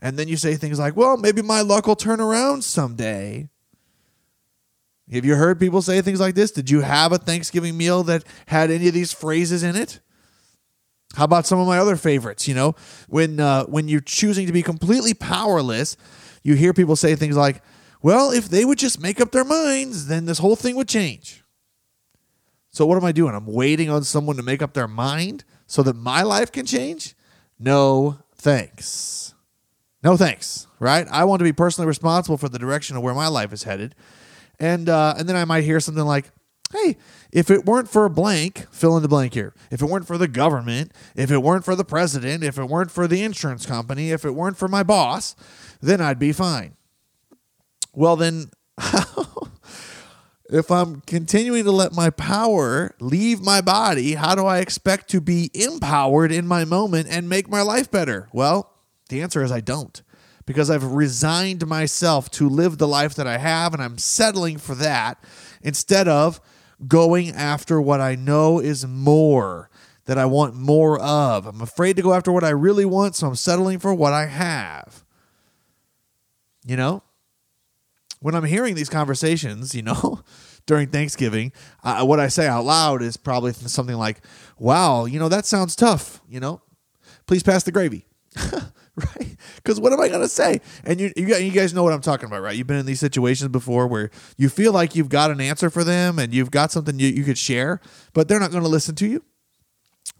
And 0.00 0.18
then 0.18 0.28
you 0.28 0.36
say 0.36 0.56
things 0.56 0.78
like, 0.78 0.96
well, 0.96 1.16
maybe 1.16 1.42
my 1.42 1.60
luck 1.62 1.86
will 1.86 1.96
turn 1.96 2.20
around 2.20 2.62
someday. 2.62 3.48
Have 5.12 5.24
you 5.24 5.36
heard 5.36 5.60
people 5.60 5.82
say 5.82 6.02
things 6.02 6.20
like 6.20 6.34
this? 6.34 6.50
Did 6.50 6.70
you 6.70 6.80
have 6.80 7.12
a 7.12 7.18
Thanksgiving 7.18 7.76
meal 7.76 8.02
that 8.04 8.24
had 8.46 8.70
any 8.70 8.88
of 8.88 8.94
these 8.94 9.12
phrases 9.12 9.62
in 9.62 9.76
it? 9.76 10.00
How 11.14 11.24
about 11.24 11.46
some 11.46 11.58
of 11.58 11.66
my 11.66 11.78
other 11.78 11.96
favorites? 11.96 12.48
You 12.48 12.54
know, 12.54 12.74
when 13.08 13.38
uh, 13.38 13.64
when 13.66 13.88
you're 13.88 14.00
choosing 14.00 14.46
to 14.46 14.52
be 14.52 14.62
completely 14.62 15.14
powerless, 15.14 15.96
you 16.42 16.54
hear 16.54 16.74
people 16.74 16.96
say 16.96 17.14
things 17.14 17.36
like, 17.36 17.62
"Well, 18.02 18.32
if 18.32 18.48
they 18.48 18.64
would 18.64 18.78
just 18.78 19.00
make 19.00 19.20
up 19.20 19.30
their 19.30 19.44
minds, 19.44 20.08
then 20.08 20.26
this 20.26 20.38
whole 20.38 20.56
thing 20.56 20.76
would 20.76 20.88
change." 20.88 21.44
So 22.76 22.84
what 22.84 22.98
am 22.98 23.06
I 23.06 23.12
doing? 23.12 23.34
I'm 23.34 23.46
waiting 23.46 23.88
on 23.88 24.04
someone 24.04 24.36
to 24.36 24.42
make 24.42 24.60
up 24.60 24.74
their 24.74 24.86
mind 24.86 25.44
so 25.66 25.82
that 25.82 25.96
my 25.96 26.20
life 26.20 26.52
can 26.52 26.66
change? 26.66 27.14
No, 27.58 28.18
thanks. 28.34 29.32
No 30.02 30.18
thanks, 30.18 30.66
right? 30.78 31.06
I 31.10 31.24
want 31.24 31.40
to 31.40 31.44
be 31.44 31.54
personally 31.54 31.88
responsible 31.88 32.36
for 32.36 32.50
the 32.50 32.58
direction 32.58 32.94
of 32.94 33.02
where 33.02 33.14
my 33.14 33.28
life 33.28 33.50
is 33.54 33.62
headed. 33.62 33.94
And 34.60 34.90
uh, 34.90 35.14
and 35.16 35.26
then 35.26 35.36
I 35.36 35.46
might 35.46 35.64
hear 35.64 35.80
something 35.80 36.04
like, 36.04 36.30
"Hey, 36.70 36.98
if 37.32 37.50
it 37.50 37.64
weren't 37.64 37.88
for 37.88 38.04
a 38.04 38.10
blank, 38.10 38.66
fill 38.70 38.94
in 38.98 39.02
the 39.02 39.08
blank 39.08 39.32
here. 39.32 39.54
If 39.70 39.80
it 39.80 39.86
weren't 39.86 40.06
for 40.06 40.18
the 40.18 40.28
government, 40.28 40.92
if 41.14 41.30
it 41.30 41.38
weren't 41.38 41.64
for 41.64 41.76
the 41.76 41.84
president, 41.84 42.44
if 42.44 42.58
it 42.58 42.64
weren't 42.64 42.90
for 42.90 43.08
the 43.08 43.22
insurance 43.22 43.64
company, 43.64 44.10
if 44.10 44.26
it 44.26 44.32
weren't 44.32 44.58
for 44.58 44.68
my 44.68 44.82
boss, 44.82 45.34
then 45.80 46.02
I'd 46.02 46.18
be 46.18 46.30
fine." 46.30 46.76
Well, 47.94 48.16
then 48.16 48.50
if 50.50 50.70
I'm 50.70 51.00
continuing 51.02 51.64
to 51.64 51.72
let 51.72 51.92
my 51.92 52.10
power 52.10 52.94
leave 53.00 53.40
my 53.40 53.60
body, 53.60 54.14
how 54.14 54.34
do 54.34 54.46
I 54.46 54.58
expect 54.58 55.08
to 55.10 55.20
be 55.20 55.50
empowered 55.54 56.32
in 56.32 56.46
my 56.46 56.64
moment 56.64 57.08
and 57.10 57.28
make 57.28 57.48
my 57.48 57.62
life 57.62 57.90
better? 57.90 58.28
Well, 58.32 58.72
the 59.08 59.22
answer 59.22 59.42
is 59.42 59.50
I 59.52 59.60
don't 59.60 60.02
because 60.46 60.70
I've 60.70 60.84
resigned 60.84 61.66
myself 61.66 62.30
to 62.32 62.48
live 62.48 62.78
the 62.78 62.88
life 62.88 63.14
that 63.16 63.26
I 63.26 63.38
have 63.38 63.74
and 63.74 63.82
I'm 63.82 63.98
settling 63.98 64.58
for 64.58 64.74
that 64.76 65.22
instead 65.62 66.06
of 66.06 66.40
going 66.86 67.30
after 67.30 67.80
what 67.80 68.00
I 68.00 68.14
know 68.14 68.60
is 68.60 68.86
more 68.86 69.70
that 70.04 70.18
I 70.18 70.24
want 70.24 70.54
more 70.54 71.00
of. 71.00 71.46
I'm 71.46 71.60
afraid 71.60 71.96
to 71.96 72.02
go 72.02 72.14
after 72.14 72.30
what 72.30 72.44
I 72.44 72.50
really 72.50 72.84
want, 72.84 73.16
so 73.16 73.26
I'm 73.26 73.34
settling 73.34 73.80
for 73.80 73.92
what 73.92 74.12
I 74.12 74.26
have. 74.26 75.04
You 76.64 76.76
know? 76.76 77.02
When 78.26 78.34
I'm 78.34 78.42
hearing 78.42 78.74
these 78.74 78.88
conversations, 78.88 79.72
you 79.72 79.82
know, 79.82 80.18
during 80.66 80.88
Thanksgiving, 80.88 81.52
uh, 81.84 82.04
what 82.04 82.18
I 82.18 82.26
say 82.26 82.48
out 82.48 82.64
loud 82.64 83.00
is 83.00 83.16
probably 83.16 83.52
something 83.52 83.94
like, 83.94 84.20
"Wow, 84.58 85.04
you 85.04 85.20
know, 85.20 85.28
that 85.28 85.46
sounds 85.46 85.76
tough." 85.76 86.20
You 86.28 86.40
know, 86.40 86.60
please 87.28 87.44
pass 87.44 87.62
the 87.62 87.70
gravy, 87.70 88.04
right? 88.44 89.36
Because 89.54 89.78
what 89.78 89.92
am 89.92 90.00
I 90.00 90.08
gonna 90.08 90.26
say? 90.26 90.60
And 90.82 91.00
you, 91.00 91.12
you, 91.16 91.52
guys 91.52 91.72
know 91.72 91.84
what 91.84 91.92
I'm 91.92 92.00
talking 92.00 92.26
about, 92.26 92.42
right? 92.42 92.56
You've 92.56 92.66
been 92.66 92.78
in 92.78 92.86
these 92.86 92.98
situations 92.98 93.48
before 93.50 93.86
where 93.86 94.10
you 94.36 94.48
feel 94.48 94.72
like 94.72 94.96
you've 94.96 95.08
got 95.08 95.30
an 95.30 95.40
answer 95.40 95.70
for 95.70 95.84
them 95.84 96.18
and 96.18 96.34
you've 96.34 96.50
got 96.50 96.72
something 96.72 96.98
you, 96.98 97.06
you 97.06 97.22
could 97.22 97.38
share, 97.38 97.80
but 98.12 98.26
they're 98.26 98.40
not 98.40 98.50
going 98.50 98.64
to 98.64 98.68
listen 98.68 98.96
to 98.96 99.06
you. 99.06 99.22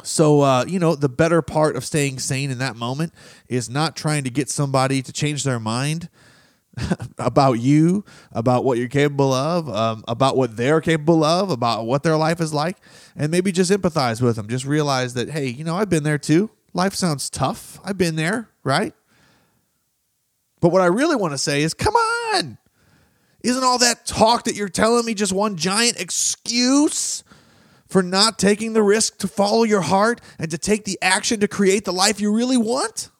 So, 0.04 0.42
uh, 0.42 0.64
you 0.68 0.78
know, 0.78 0.94
the 0.94 1.08
better 1.08 1.42
part 1.42 1.74
of 1.74 1.84
staying 1.84 2.20
sane 2.20 2.52
in 2.52 2.58
that 2.58 2.76
moment 2.76 3.12
is 3.48 3.68
not 3.68 3.96
trying 3.96 4.22
to 4.22 4.30
get 4.30 4.48
somebody 4.48 5.02
to 5.02 5.12
change 5.12 5.42
their 5.42 5.58
mind 5.58 6.08
about 7.18 7.54
you, 7.54 8.04
about 8.32 8.64
what 8.64 8.78
you're 8.78 8.88
capable 8.88 9.32
of, 9.32 9.68
um, 9.68 10.04
about 10.06 10.36
what 10.36 10.56
they're 10.56 10.80
capable 10.80 11.24
of, 11.24 11.50
about 11.50 11.86
what 11.86 12.02
their 12.02 12.16
life 12.16 12.40
is 12.40 12.52
like, 12.52 12.76
and 13.16 13.30
maybe 13.30 13.50
just 13.52 13.70
empathize 13.70 14.20
with 14.20 14.36
them. 14.36 14.48
Just 14.48 14.64
realize 14.64 15.14
that, 15.14 15.30
hey, 15.30 15.46
you 15.46 15.64
know, 15.64 15.76
I've 15.76 15.88
been 15.88 16.02
there 16.02 16.18
too. 16.18 16.50
Life 16.74 16.94
sounds 16.94 17.30
tough. 17.30 17.80
I've 17.84 17.96
been 17.96 18.16
there, 18.16 18.50
right? 18.62 18.92
But 20.60 20.70
what 20.70 20.82
I 20.82 20.86
really 20.86 21.16
want 21.16 21.32
to 21.32 21.38
say 21.38 21.62
is, 21.62 21.74
come 21.74 21.94
on. 21.94 22.58
Isn't 23.42 23.62
all 23.62 23.78
that 23.78 24.04
talk 24.04 24.44
that 24.44 24.56
you're 24.56 24.68
telling 24.68 25.06
me 25.06 25.14
just 25.14 25.32
one 25.32 25.56
giant 25.56 26.00
excuse 26.00 27.22
for 27.88 28.02
not 28.02 28.38
taking 28.38 28.72
the 28.72 28.82
risk 28.82 29.18
to 29.18 29.28
follow 29.28 29.62
your 29.62 29.82
heart 29.82 30.20
and 30.38 30.50
to 30.50 30.58
take 30.58 30.84
the 30.84 30.98
action 31.00 31.40
to 31.40 31.48
create 31.48 31.84
the 31.84 31.92
life 31.92 32.20
you 32.20 32.34
really 32.34 32.56
want? 32.56 33.10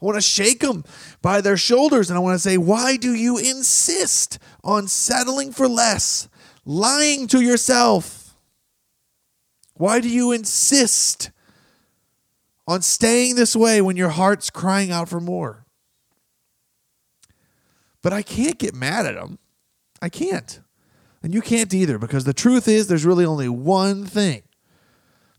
I 0.00 0.04
want 0.04 0.16
to 0.16 0.22
shake 0.22 0.60
them 0.60 0.84
by 1.20 1.40
their 1.40 1.56
shoulders 1.56 2.08
and 2.08 2.16
I 2.16 2.20
want 2.20 2.34
to 2.34 2.38
say, 2.38 2.56
why 2.56 2.96
do 2.96 3.12
you 3.14 3.36
insist 3.36 4.38
on 4.64 4.88
settling 4.88 5.52
for 5.52 5.68
less, 5.68 6.28
lying 6.64 7.26
to 7.28 7.40
yourself? 7.40 8.34
Why 9.74 10.00
do 10.00 10.08
you 10.08 10.32
insist 10.32 11.30
on 12.66 12.82
staying 12.82 13.34
this 13.34 13.54
way 13.54 13.80
when 13.82 13.96
your 13.96 14.10
heart's 14.10 14.48
crying 14.48 14.90
out 14.90 15.08
for 15.08 15.20
more? 15.20 15.66
But 18.02 18.12
I 18.12 18.22
can't 18.22 18.58
get 18.58 18.74
mad 18.74 19.04
at 19.04 19.14
them. 19.14 19.38
I 20.00 20.08
can't. 20.08 20.60
And 21.22 21.34
you 21.34 21.42
can't 21.42 21.72
either 21.74 21.98
because 21.98 22.24
the 22.24 22.32
truth 22.32 22.66
is 22.68 22.86
there's 22.86 23.04
really 23.04 23.26
only 23.26 23.48
one 23.48 24.06
thing 24.06 24.42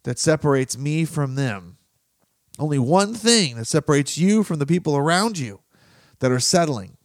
that 0.04 0.20
separates 0.20 0.78
me 0.78 1.06
from 1.06 1.34
them 1.34 1.78
only 2.62 2.80
one 2.80 3.14
thing 3.14 3.58
that 3.58 3.66
separates 3.66 4.18
you 4.18 4.44
from 4.44 4.60
the 4.60 4.66
people 4.66 4.96
around 4.96 5.38
you 5.38 5.62
that 6.20 6.32
are 6.32 6.40
settling. 6.40 6.98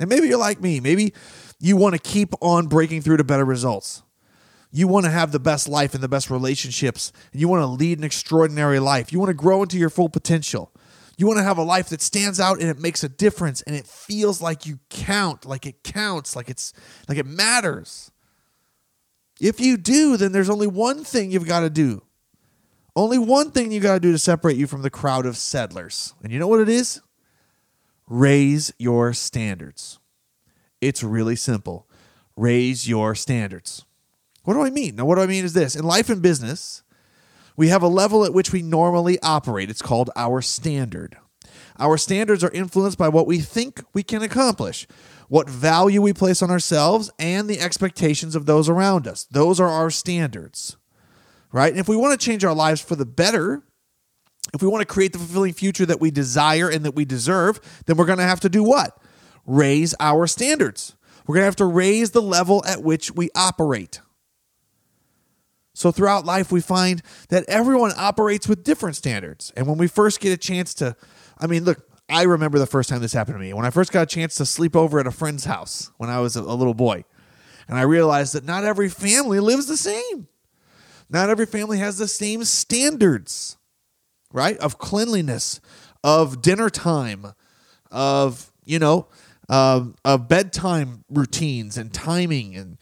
And 0.00 0.08
maybe 0.08 0.28
you're 0.28 0.38
like 0.38 0.60
me. 0.60 0.80
Maybe 0.80 1.12
you 1.58 1.76
want 1.76 1.94
to 1.94 1.98
keep 1.98 2.32
on 2.40 2.68
breaking 2.68 3.02
through 3.02 3.16
to 3.16 3.24
better 3.24 3.44
results. 3.44 4.02
You 4.70 4.86
want 4.86 5.06
to 5.06 5.10
have 5.10 5.32
the 5.32 5.40
best 5.40 5.68
life 5.68 5.94
and 5.94 6.02
the 6.02 6.08
best 6.08 6.30
relationships. 6.30 7.12
And 7.32 7.40
you 7.40 7.48
want 7.48 7.62
to 7.62 7.66
lead 7.66 7.98
an 7.98 8.04
extraordinary 8.04 8.78
life. 8.78 9.12
You 9.12 9.18
want 9.18 9.30
to 9.30 9.34
grow 9.34 9.62
into 9.62 9.78
your 9.78 9.90
full 9.90 10.08
potential. 10.08 10.72
You 11.16 11.26
want 11.26 11.38
to 11.38 11.42
have 11.42 11.58
a 11.58 11.64
life 11.64 11.88
that 11.88 12.00
stands 12.00 12.38
out 12.38 12.60
and 12.60 12.68
it 12.68 12.78
makes 12.78 13.02
a 13.02 13.08
difference 13.08 13.62
and 13.62 13.74
it 13.74 13.86
feels 13.86 14.40
like 14.40 14.66
you 14.66 14.78
count, 14.88 15.44
like 15.44 15.66
it 15.66 15.82
counts, 15.82 16.36
like 16.36 16.48
it's 16.48 16.72
like 17.08 17.18
it 17.18 17.26
matters. 17.26 18.12
If 19.40 19.58
you 19.58 19.76
do, 19.76 20.16
then 20.16 20.30
there's 20.30 20.50
only 20.50 20.68
one 20.68 21.02
thing 21.02 21.32
you've 21.32 21.48
got 21.48 21.60
to 21.60 21.70
do. 21.70 22.02
Only 22.98 23.16
one 23.16 23.52
thing 23.52 23.70
you 23.70 23.78
got 23.78 23.94
to 23.94 24.00
do 24.00 24.10
to 24.10 24.18
separate 24.18 24.56
you 24.56 24.66
from 24.66 24.82
the 24.82 24.90
crowd 24.90 25.24
of 25.24 25.36
settlers. 25.36 26.14
And 26.20 26.32
you 26.32 26.40
know 26.40 26.48
what 26.48 26.58
it 26.58 26.68
is? 26.68 27.00
Raise 28.08 28.72
your 28.76 29.12
standards. 29.12 30.00
It's 30.80 31.04
really 31.04 31.36
simple. 31.36 31.86
Raise 32.34 32.88
your 32.88 33.14
standards. 33.14 33.84
What 34.42 34.54
do 34.54 34.62
I 34.62 34.70
mean? 34.70 34.96
Now, 34.96 35.04
what 35.04 35.14
do 35.14 35.20
I 35.20 35.28
mean 35.28 35.44
is 35.44 35.52
this 35.52 35.76
in 35.76 35.84
life 35.84 36.10
and 36.10 36.20
business, 36.20 36.82
we 37.56 37.68
have 37.68 37.84
a 37.84 37.86
level 37.86 38.24
at 38.24 38.34
which 38.34 38.50
we 38.50 38.62
normally 38.62 39.20
operate. 39.22 39.70
It's 39.70 39.80
called 39.80 40.10
our 40.16 40.42
standard. 40.42 41.18
Our 41.78 41.98
standards 41.98 42.42
are 42.42 42.50
influenced 42.50 42.98
by 42.98 43.10
what 43.10 43.28
we 43.28 43.38
think 43.38 43.80
we 43.92 44.02
can 44.02 44.22
accomplish, 44.22 44.88
what 45.28 45.48
value 45.48 46.02
we 46.02 46.12
place 46.12 46.42
on 46.42 46.50
ourselves, 46.50 47.12
and 47.16 47.48
the 47.48 47.60
expectations 47.60 48.34
of 48.34 48.46
those 48.46 48.68
around 48.68 49.06
us. 49.06 49.22
Those 49.30 49.60
are 49.60 49.68
our 49.68 49.88
standards 49.88 50.76
right? 51.52 51.70
And 51.70 51.78
if 51.78 51.88
we 51.88 51.96
want 51.96 52.18
to 52.18 52.24
change 52.24 52.44
our 52.44 52.54
lives 52.54 52.80
for 52.80 52.96
the 52.96 53.06
better, 53.06 53.62
if 54.54 54.62
we 54.62 54.68
want 54.68 54.82
to 54.82 54.86
create 54.86 55.12
the 55.12 55.18
fulfilling 55.18 55.52
future 55.52 55.86
that 55.86 56.00
we 56.00 56.10
desire 56.10 56.68
and 56.68 56.84
that 56.84 56.94
we 56.94 57.04
deserve, 57.04 57.60
then 57.86 57.96
we're 57.96 58.06
going 58.06 58.18
to 58.18 58.24
have 58.24 58.40
to 58.40 58.48
do 58.48 58.62
what? 58.62 58.98
Raise 59.46 59.94
our 60.00 60.26
standards. 60.26 60.94
We're 61.26 61.34
going 61.34 61.42
to 61.42 61.46
have 61.46 61.56
to 61.56 61.66
raise 61.66 62.12
the 62.12 62.22
level 62.22 62.64
at 62.66 62.82
which 62.82 63.12
we 63.12 63.30
operate. 63.34 64.00
So 65.74 65.92
throughout 65.92 66.24
life, 66.24 66.50
we 66.50 66.60
find 66.60 67.02
that 67.28 67.44
everyone 67.46 67.92
operates 67.96 68.48
with 68.48 68.64
different 68.64 68.96
standards. 68.96 69.52
And 69.56 69.66
when 69.66 69.78
we 69.78 69.86
first 69.86 70.20
get 70.20 70.32
a 70.32 70.36
chance 70.36 70.74
to, 70.74 70.96
I 71.38 71.46
mean, 71.46 71.64
look, 71.64 71.88
I 72.08 72.22
remember 72.22 72.58
the 72.58 72.66
first 72.66 72.88
time 72.88 73.00
this 73.00 73.12
happened 73.12 73.36
to 73.36 73.40
me. 73.40 73.52
When 73.52 73.66
I 73.66 73.70
first 73.70 73.92
got 73.92 74.02
a 74.02 74.06
chance 74.06 74.34
to 74.36 74.46
sleep 74.46 74.74
over 74.74 74.98
at 74.98 75.06
a 75.06 75.10
friend's 75.10 75.44
house 75.44 75.90
when 75.98 76.08
I 76.08 76.20
was 76.20 76.36
a, 76.36 76.42
little 76.42 76.74
boy. 76.74 77.04
And 77.68 77.78
I 77.78 77.82
realized 77.82 78.32
that 78.32 78.44
not 78.44 78.64
every 78.64 78.88
family 78.88 79.40
lives 79.40 79.66
the 79.66 79.76
same. 79.76 80.26
Not 81.10 81.30
every 81.30 81.46
family 81.46 81.78
has 81.78 81.98
the 81.98 82.08
same 82.08 82.44
standards, 82.44 83.56
right? 84.32 84.58
Of 84.58 84.78
cleanliness, 84.78 85.60
of 86.04 86.42
dinner 86.42 86.68
time, 86.68 87.32
of, 87.90 88.52
you 88.64 88.78
know, 88.78 89.06
uh, 89.48 89.86
of 90.04 90.28
bedtime 90.28 91.04
routines 91.08 91.78
and 91.78 91.92
timing 91.92 92.56
and, 92.56 92.78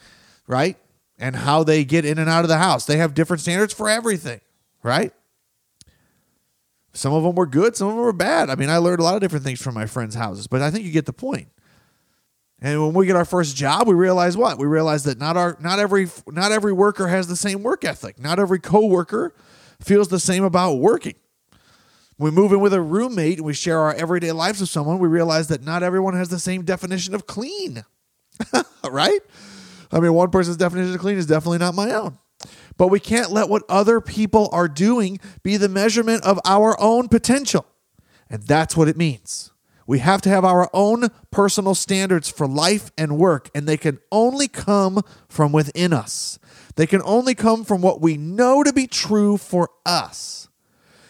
right? 0.48 0.76
And 1.18 1.36
how 1.36 1.64
they 1.64 1.84
get 1.84 2.04
in 2.04 2.18
and 2.18 2.28
out 2.28 2.44
of 2.44 2.48
the 2.48 2.58
house. 2.58 2.84
They 2.84 2.96
have 2.96 3.14
different 3.14 3.40
standards 3.40 3.72
for 3.72 3.88
everything, 3.88 4.40
right? 4.82 5.12
Some 6.92 7.12
of 7.12 7.22
them 7.22 7.34
were 7.34 7.46
good, 7.46 7.76
some 7.76 7.88
of 7.88 7.94
them 7.94 8.04
were 8.04 8.12
bad. 8.12 8.50
I 8.50 8.54
mean, 8.54 8.70
I 8.70 8.78
learned 8.78 9.00
a 9.00 9.02
lot 9.02 9.14
of 9.14 9.20
different 9.20 9.44
things 9.44 9.62
from 9.62 9.74
my 9.74 9.86
friends' 9.86 10.14
houses, 10.14 10.46
but 10.46 10.62
I 10.62 10.70
think 10.70 10.84
you 10.84 10.92
get 10.92 11.06
the 11.06 11.12
point. 11.12 11.48
And 12.66 12.82
when 12.82 12.94
we 12.94 13.06
get 13.06 13.14
our 13.14 13.24
first 13.24 13.54
job, 13.54 13.86
we 13.86 13.94
realize 13.94 14.36
what? 14.36 14.58
We 14.58 14.66
realize 14.66 15.04
that 15.04 15.18
not 15.18 15.36
our 15.36 15.56
not 15.60 15.78
every 15.78 16.08
not 16.26 16.50
every 16.50 16.72
worker 16.72 17.06
has 17.06 17.28
the 17.28 17.36
same 17.36 17.62
work 17.62 17.84
ethic. 17.84 18.18
Not 18.18 18.40
every 18.40 18.58
coworker 18.58 19.36
feels 19.80 20.08
the 20.08 20.18
same 20.18 20.42
about 20.42 20.78
working. 20.78 21.14
we 22.18 22.32
move 22.32 22.50
in 22.50 22.58
with 22.58 22.74
a 22.74 22.80
roommate 22.80 23.36
and 23.36 23.46
we 23.46 23.54
share 23.54 23.78
our 23.78 23.94
everyday 23.94 24.32
lives 24.32 24.58
with 24.58 24.68
someone, 24.68 24.98
we 24.98 25.06
realize 25.06 25.46
that 25.46 25.62
not 25.62 25.84
everyone 25.84 26.14
has 26.14 26.28
the 26.28 26.40
same 26.40 26.64
definition 26.64 27.14
of 27.14 27.28
clean. 27.28 27.84
right? 28.90 29.20
I 29.92 30.00
mean, 30.00 30.14
one 30.14 30.32
person's 30.32 30.56
definition 30.56 30.92
of 30.92 30.98
clean 30.98 31.18
is 31.18 31.26
definitely 31.26 31.58
not 31.58 31.76
my 31.76 31.92
own. 31.92 32.18
But 32.76 32.88
we 32.88 32.98
can't 32.98 33.30
let 33.30 33.48
what 33.48 33.62
other 33.68 34.00
people 34.00 34.48
are 34.50 34.66
doing 34.66 35.20
be 35.44 35.56
the 35.56 35.68
measurement 35.68 36.24
of 36.24 36.40
our 36.44 36.76
own 36.80 37.06
potential. 37.06 37.64
And 38.28 38.42
that's 38.42 38.76
what 38.76 38.88
it 38.88 38.96
means. 38.96 39.52
We 39.86 40.00
have 40.00 40.20
to 40.22 40.28
have 40.28 40.44
our 40.44 40.68
own 40.72 41.08
personal 41.30 41.74
standards 41.74 42.28
for 42.28 42.46
life 42.46 42.90
and 42.98 43.18
work, 43.18 43.50
and 43.54 43.66
they 43.66 43.76
can 43.76 43.98
only 44.10 44.48
come 44.48 45.02
from 45.28 45.52
within 45.52 45.92
us. 45.92 46.38
They 46.74 46.86
can 46.86 47.02
only 47.04 47.34
come 47.34 47.64
from 47.64 47.82
what 47.82 48.00
we 48.00 48.16
know 48.16 48.62
to 48.62 48.72
be 48.72 48.86
true 48.86 49.36
for 49.36 49.70
us. 49.84 50.48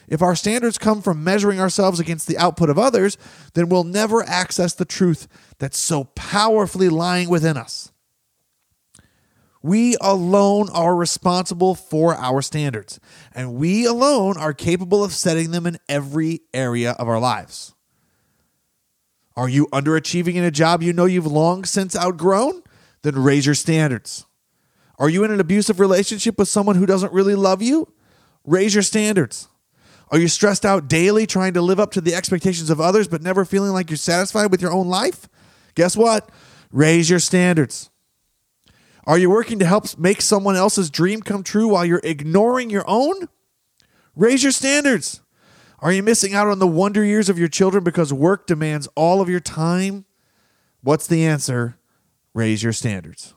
If 0.09 0.23
our 0.23 0.37
standards 0.37 0.79
come 0.79 1.03
from 1.03 1.25
measuring 1.25 1.59
ourselves 1.59 1.99
against 1.99 2.29
the 2.29 2.39
output 2.39 2.71
of 2.71 2.79
others, 2.79 3.17
then 3.55 3.69
we'll 3.69 3.85
never 3.85 4.23
access 4.23 4.75
the 4.75 4.85
truth 4.85 5.27
that's 5.59 5.79
so 5.79 6.05
powerfully 6.15 6.89
lying 6.89 7.29
within 7.29 7.57
us. 7.57 7.91
We 9.63 9.97
alone 10.01 10.69
are 10.73 10.95
responsible 10.95 11.75
for 11.75 12.15
our 12.15 12.41
standards, 12.41 13.01
and 13.35 13.55
we 13.55 13.85
alone 13.85 14.37
are 14.37 14.53
capable 14.53 15.03
of 15.03 15.13
setting 15.13 15.51
them 15.51 15.67
in 15.67 15.79
every 15.89 16.43
area 16.55 16.93
of 16.93 17.09
our 17.09 17.19
lives. 17.19 17.75
Are 19.37 19.49
you 19.49 19.67
underachieving 19.69 20.35
in 20.35 20.45
a 20.45 20.51
job 20.51 20.83
you 20.83 20.93
know 20.93 21.05
you've 21.05 21.27
long 21.27 21.65
since 21.65 21.95
outgrown? 21.95 22.63
Then 23.03 23.23
raise 23.23 23.45
your 23.45 23.55
standards. 23.55 24.25
Are 24.99 25.11
you 25.11 25.25
in 25.25 25.31
an 25.31 25.41
abusive 25.41 25.79
relationship 25.79 26.39
with 26.39 26.49
someone 26.49 26.77
who 26.77 26.87
doesn't 26.87 27.13
really 27.13 27.35
love 27.35 27.61
you? 27.61 27.93
Raise 28.45 28.75
your 28.75 28.83
standards. 28.83 29.49
Are 30.11 30.19
you 30.19 30.29
stressed 30.29 30.65
out 30.65 30.89
daily 30.89 31.27
trying 31.27 31.53
to 31.55 31.61
live 31.61 31.81
up 31.81 31.91
to 31.93 32.01
the 32.01 32.15
expectations 32.15 32.71
of 32.71 32.81
others 32.81 33.09
but 33.09 33.23
never 33.23 33.45
feeling 33.45 33.73
like 33.73 33.91
you're 33.91 33.97
satisfied 33.97 34.51
with 34.51 34.63
your 34.63 34.73
own 34.73 34.89
life? 34.89 35.29
Guess 35.75 35.97
what? 35.97 36.31
Raise 36.71 37.11
your 37.11 37.19
standards. 37.19 37.91
Are 39.05 39.19
you 39.19 39.29
working 39.31 39.59
to 39.59 39.67
help 39.67 39.99
make 39.99 40.21
someone 40.21 40.57
else's 40.57 40.91
dream 40.91 41.21
come 41.21 41.43
true 41.43 41.69
while 41.69 41.85
you're 41.85 42.01
ignoring 42.03 42.71
your 42.71 42.85
own? 42.87 43.29
Raise 44.15 44.43
your 44.43 44.53
standards. 44.53 45.21
Are 45.81 45.93
you 45.93 46.03
missing 46.03 46.35
out 46.35 46.49
on 46.49 46.59
the 46.59 46.67
wonder 46.67 47.05
years 47.05 47.29
of 47.29 47.39
your 47.39 47.49
children 47.49 47.85
because 47.85 48.13
work 48.13 48.47
demands 48.47 48.89
all 48.95 49.21
of 49.21 49.29
your 49.29 49.41
time? 49.41 50.07
What's 50.83 51.07
the 51.07 51.25
answer? 51.25 51.77
Raise 52.35 52.63
your 52.63 52.73
standards. 52.73 53.35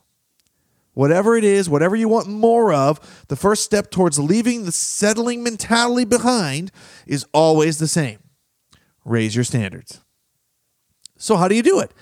Whatever 0.93 1.37
it 1.37 1.43
is, 1.43 1.69
whatever 1.69 1.95
you 1.95 2.09
want 2.09 2.27
more 2.27 2.73
of, 2.73 3.25
the 3.27 3.35
first 3.35 3.63
step 3.63 3.91
towards 3.91 4.19
leaving 4.19 4.65
the 4.65 4.71
settling 4.71 5.43
mentality 5.43 6.05
behind 6.05 6.71
is 7.05 7.25
always 7.33 7.77
the 7.77 7.87
same 7.87 8.19
raise 9.05 9.35
your 9.35 9.43
standards. 9.43 10.01
So, 11.17 11.35
how 11.35 11.47
do 11.47 11.55
you 11.55 11.63
do 11.63 11.79
it? 11.79 11.93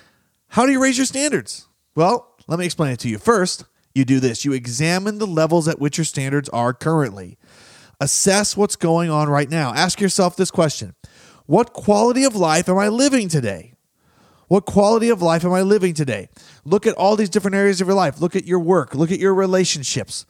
How 0.49 0.65
do 0.65 0.71
you 0.71 0.81
raise 0.81 0.97
your 0.97 1.05
standards? 1.05 1.67
Well, 1.95 2.35
let 2.47 2.59
me 2.59 2.65
explain 2.65 2.93
it 2.93 2.99
to 2.99 3.09
you. 3.09 3.17
First, 3.17 3.65
you 3.93 4.05
do 4.05 4.19
this 4.19 4.45
you 4.45 4.53
examine 4.53 5.17
the 5.17 5.27
levels 5.27 5.67
at 5.67 5.79
which 5.79 5.97
your 5.97 6.05
standards 6.05 6.49
are 6.49 6.73
currently. 6.73 7.37
Assess 7.99 8.55
what's 8.55 8.75
going 8.75 9.09
on 9.09 9.27
right 9.27 9.49
now. 9.49 9.73
Ask 9.73 9.99
yourself 9.99 10.35
this 10.35 10.51
question 10.51 10.93
What 11.45 11.73
quality 11.73 12.23
of 12.23 12.35
life 12.35 12.69
am 12.69 12.77
I 12.77 12.89
living 12.89 13.27
today? 13.27 13.73
What 14.47 14.65
quality 14.65 15.09
of 15.09 15.21
life 15.21 15.43
am 15.43 15.51
I 15.51 15.61
living 15.61 15.93
today? 15.93 16.29
Look 16.63 16.87
at 16.87 16.95
all 16.95 17.15
these 17.15 17.29
different 17.29 17.55
areas 17.55 17.81
of 17.81 17.87
your 17.87 17.97
life. 17.97 18.21
Look 18.21 18.35
at 18.35 18.45
your 18.45 18.59
work. 18.59 18.95
Look 18.95 19.11
at 19.11 19.19
your 19.19 19.33
relationships. 19.33 20.25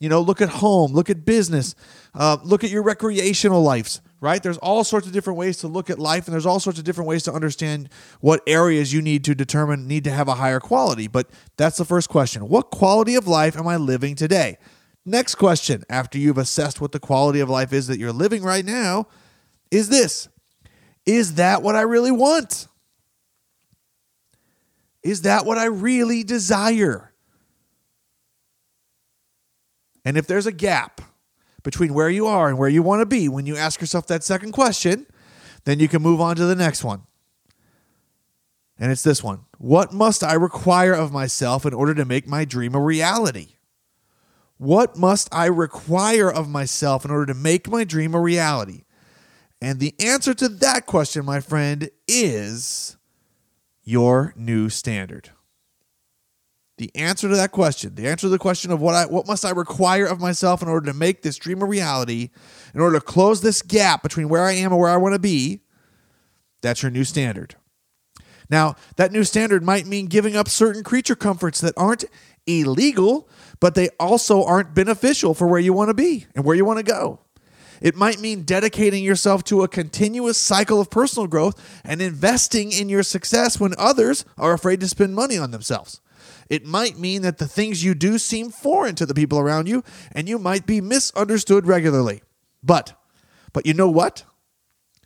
You 0.00 0.08
know, 0.08 0.20
look 0.20 0.40
at 0.40 0.48
home. 0.48 0.92
Look 0.92 1.10
at 1.10 1.24
business. 1.24 1.74
Uh, 2.14 2.38
look 2.44 2.64
at 2.64 2.70
your 2.70 2.82
recreational 2.82 3.62
lives. 3.62 4.00
right? 4.20 4.42
There's 4.42 4.58
all 4.58 4.84
sorts 4.84 5.06
of 5.06 5.12
different 5.12 5.38
ways 5.38 5.58
to 5.58 5.68
look 5.68 5.90
at 5.90 5.98
life, 5.98 6.26
and 6.26 6.32
there's 6.32 6.46
all 6.46 6.60
sorts 6.60 6.78
of 6.78 6.84
different 6.84 7.08
ways 7.08 7.24
to 7.24 7.32
understand 7.32 7.88
what 8.20 8.42
areas 8.46 8.92
you 8.92 9.02
need 9.02 9.24
to 9.24 9.34
determine 9.34 9.86
need 9.86 10.04
to 10.04 10.10
have 10.10 10.28
a 10.28 10.34
higher 10.34 10.60
quality. 10.60 11.08
But 11.08 11.28
that's 11.56 11.76
the 11.76 11.84
first 11.84 12.08
question 12.08 12.48
What 12.48 12.70
quality 12.70 13.16
of 13.16 13.28
life 13.28 13.56
am 13.56 13.66
I 13.66 13.76
living 13.76 14.14
today? 14.14 14.56
Next 15.08 15.36
question, 15.36 15.84
after 15.88 16.18
you've 16.18 16.36
assessed 16.36 16.82
what 16.82 16.92
the 16.92 17.00
quality 17.00 17.40
of 17.40 17.48
life 17.48 17.72
is 17.72 17.86
that 17.86 17.98
you're 17.98 18.12
living 18.12 18.42
right 18.42 18.64
now, 18.64 19.06
is 19.70 19.88
this 19.88 20.28
Is 21.06 21.36
that 21.36 21.62
what 21.62 21.74
I 21.74 21.80
really 21.80 22.10
want? 22.10 22.68
Is 25.02 25.22
that 25.22 25.46
what 25.46 25.56
I 25.56 25.64
really 25.64 26.24
desire? 26.24 27.14
And 30.04 30.18
if 30.18 30.26
there's 30.26 30.46
a 30.46 30.52
gap 30.52 31.00
between 31.62 31.94
where 31.94 32.10
you 32.10 32.26
are 32.26 32.50
and 32.50 32.58
where 32.58 32.68
you 32.68 32.82
want 32.82 33.00
to 33.00 33.06
be 33.06 33.30
when 33.30 33.46
you 33.46 33.56
ask 33.56 33.80
yourself 33.80 34.06
that 34.08 34.22
second 34.22 34.52
question, 34.52 35.06
then 35.64 35.80
you 35.80 35.88
can 35.88 36.02
move 36.02 36.20
on 36.20 36.36
to 36.36 36.44
the 36.44 36.54
next 36.54 36.84
one. 36.84 37.02
And 38.78 38.92
it's 38.92 39.02
this 39.02 39.24
one 39.24 39.46
What 39.56 39.90
must 39.90 40.22
I 40.22 40.34
require 40.34 40.92
of 40.92 41.12
myself 41.12 41.64
in 41.64 41.72
order 41.72 41.94
to 41.94 42.04
make 42.04 42.28
my 42.28 42.44
dream 42.44 42.74
a 42.74 42.80
reality? 42.80 43.54
What 44.58 44.98
must 44.98 45.28
I 45.32 45.46
require 45.46 46.30
of 46.30 46.48
myself 46.48 47.04
in 47.04 47.10
order 47.10 47.26
to 47.26 47.34
make 47.34 47.68
my 47.68 47.84
dream 47.84 48.14
a 48.14 48.20
reality? 48.20 48.84
And 49.60 49.80
the 49.80 49.94
answer 50.00 50.34
to 50.34 50.48
that 50.48 50.86
question, 50.86 51.24
my 51.24 51.40
friend, 51.40 51.90
is 52.06 52.96
your 53.82 54.34
new 54.36 54.68
standard. 54.68 55.30
The 56.76 56.94
answer 56.94 57.28
to 57.28 57.34
that 57.34 57.50
question, 57.50 57.96
the 57.96 58.06
answer 58.06 58.26
to 58.26 58.30
the 58.30 58.38
question 58.38 58.70
of 58.70 58.80
what 58.80 58.94
I 58.94 59.06
what 59.06 59.26
must 59.26 59.44
I 59.44 59.50
require 59.50 60.06
of 60.06 60.20
myself 60.20 60.62
in 60.62 60.68
order 60.68 60.86
to 60.86 60.96
make 60.96 61.22
this 61.22 61.36
dream 61.36 61.60
a 61.60 61.64
reality, 61.64 62.30
in 62.72 62.80
order 62.80 63.00
to 63.00 63.04
close 63.04 63.40
this 63.40 63.62
gap 63.62 64.02
between 64.02 64.28
where 64.28 64.44
I 64.44 64.52
am 64.52 64.70
and 64.70 64.80
where 64.80 64.90
I 64.90 64.96
want 64.96 65.14
to 65.14 65.18
be, 65.18 65.62
that's 66.62 66.82
your 66.82 66.92
new 66.92 67.02
standard. 67.02 67.56
Now, 68.48 68.76
that 68.96 69.12
new 69.12 69.24
standard 69.24 69.62
might 69.62 69.86
mean 69.86 70.06
giving 70.06 70.36
up 70.36 70.48
certain 70.48 70.84
creature 70.84 71.16
comforts 71.16 71.60
that 71.60 71.74
aren't 71.76 72.04
illegal, 72.48 73.28
but 73.60 73.74
they 73.74 73.90
also 74.00 74.44
aren't 74.44 74.74
beneficial 74.74 75.34
for 75.34 75.46
where 75.46 75.60
you 75.60 75.72
want 75.72 75.88
to 75.88 75.94
be 75.94 76.26
and 76.34 76.44
where 76.44 76.56
you 76.56 76.64
want 76.64 76.78
to 76.78 76.82
go. 76.82 77.20
It 77.80 77.94
might 77.94 78.20
mean 78.20 78.42
dedicating 78.42 79.04
yourself 79.04 79.44
to 79.44 79.62
a 79.62 79.68
continuous 79.68 80.38
cycle 80.38 80.80
of 80.80 80.90
personal 80.90 81.28
growth 81.28 81.80
and 81.84 82.02
investing 82.02 82.72
in 82.72 82.88
your 82.88 83.02
success 83.02 83.60
when 83.60 83.74
others 83.78 84.24
are 84.36 84.52
afraid 84.52 84.80
to 84.80 84.88
spend 84.88 85.14
money 85.14 85.38
on 85.38 85.52
themselves. 85.52 86.00
It 86.48 86.64
might 86.64 86.98
mean 86.98 87.22
that 87.22 87.38
the 87.38 87.46
things 87.46 87.84
you 87.84 87.94
do 87.94 88.18
seem 88.18 88.50
foreign 88.50 88.94
to 88.96 89.06
the 89.06 89.14
people 89.14 89.38
around 89.38 89.68
you 89.68 89.84
and 90.12 90.28
you 90.28 90.38
might 90.38 90.66
be 90.66 90.80
misunderstood 90.80 91.66
regularly. 91.66 92.22
But, 92.62 92.94
but 93.52 93.66
you 93.66 93.74
know 93.74 93.90
what? 93.90 94.24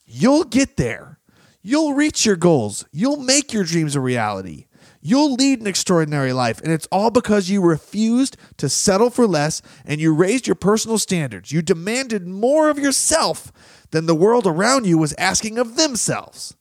You'll 0.06 0.44
get 0.44 0.76
there. 0.76 1.18
You'll 1.62 1.94
reach 1.94 2.24
your 2.24 2.36
goals. 2.36 2.86
You'll 2.92 3.18
make 3.18 3.52
your 3.52 3.64
dreams 3.64 3.96
a 3.96 4.00
reality. 4.00 4.66
You'll 5.00 5.34
lead 5.34 5.60
an 5.60 5.66
extraordinary 5.66 6.32
life, 6.32 6.60
and 6.60 6.72
it's 6.72 6.88
all 6.92 7.10
because 7.10 7.50
you 7.50 7.60
refused 7.60 8.36
to 8.58 8.68
settle 8.68 9.10
for 9.10 9.26
less 9.26 9.62
and 9.84 10.00
you 10.00 10.14
raised 10.14 10.46
your 10.46 10.54
personal 10.54 10.98
standards. 10.98 11.50
You 11.52 11.62
demanded 11.62 12.26
more 12.26 12.68
of 12.68 12.78
yourself 12.78 13.52
than 13.90 14.06
the 14.06 14.14
world 14.14 14.46
around 14.46 14.86
you 14.86 14.98
was 14.98 15.14
asking 15.18 15.58
of 15.58 15.76
themselves. 15.76 16.56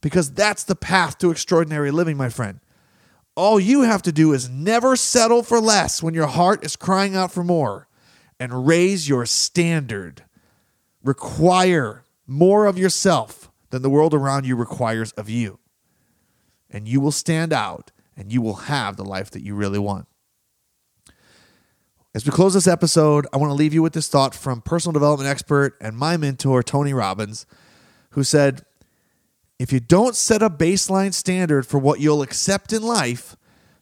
Because 0.00 0.32
that's 0.32 0.64
the 0.64 0.74
path 0.74 1.18
to 1.18 1.30
extraordinary 1.30 1.90
living, 1.90 2.16
my 2.16 2.28
friend. 2.28 2.60
All 3.34 3.58
you 3.58 3.82
have 3.82 4.02
to 4.02 4.12
do 4.12 4.32
is 4.32 4.48
never 4.48 4.96
settle 4.96 5.42
for 5.42 5.60
less 5.60 6.02
when 6.02 6.12
your 6.12 6.26
heart 6.26 6.64
is 6.64 6.76
crying 6.76 7.16
out 7.16 7.32
for 7.32 7.42
more 7.42 7.88
and 8.38 8.66
raise 8.66 9.08
your 9.08 9.24
standard. 9.24 10.24
Require 11.02 12.04
more 12.26 12.66
of 12.66 12.76
yourself 12.76 13.50
than 13.70 13.82
the 13.82 13.90
world 13.90 14.12
around 14.12 14.44
you 14.46 14.54
requires 14.54 15.12
of 15.12 15.30
you. 15.30 15.58
And 16.72 16.88
you 16.88 17.00
will 17.00 17.12
stand 17.12 17.52
out 17.52 17.92
and 18.16 18.32
you 18.32 18.42
will 18.42 18.54
have 18.54 18.96
the 18.96 19.04
life 19.04 19.30
that 19.30 19.42
you 19.42 19.54
really 19.54 19.78
want. 19.78 20.08
As 22.14 22.26
we 22.26 22.32
close 22.32 22.54
this 22.54 22.66
episode, 22.66 23.26
I 23.32 23.36
want 23.36 23.50
to 23.50 23.54
leave 23.54 23.72
you 23.72 23.82
with 23.82 23.92
this 23.92 24.08
thought 24.08 24.34
from 24.34 24.60
personal 24.60 24.92
development 24.92 25.30
expert 25.30 25.76
and 25.80 25.96
my 25.96 26.16
mentor, 26.16 26.62
Tony 26.62 26.92
Robbins, 26.92 27.46
who 28.10 28.24
said, 28.24 28.64
if 29.58 29.72
you 29.72 29.80
don't 29.80 30.16
set 30.16 30.42
a 30.42 30.50
baseline 30.50 31.14
standard 31.14 31.66
for 31.66 31.78
what 31.78 32.00
you'll 32.00 32.20
accept 32.20 32.72
in 32.72 32.82
life, 32.82 33.36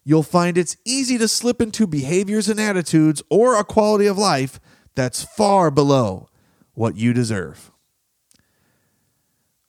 you'll 0.04 0.22
find 0.22 0.58
it's 0.58 0.76
easy 0.84 1.16
to 1.18 1.26
slip 1.26 1.60
into 1.62 1.86
behaviors 1.86 2.48
and 2.48 2.60
attitudes 2.60 3.22
or 3.30 3.58
a 3.58 3.64
quality 3.64 4.06
of 4.06 4.18
life 4.18 4.60
that's 4.94 5.22
far 5.24 5.70
below 5.70 6.28
what 6.74 6.96
you 6.96 7.12
deserve. 7.12 7.69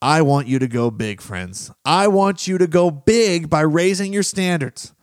I 0.01 0.23
want 0.23 0.47
you 0.47 0.57
to 0.59 0.67
go 0.67 0.89
big, 0.89 1.21
friends. 1.21 1.71
I 1.85 2.07
want 2.07 2.47
you 2.47 2.57
to 2.57 2.67
go 2.67 2.89
big 2.89 3.49
by 3.49 3.61
raising 3.61 4.11
your 4.11 4.23
standards. 4.23 4.93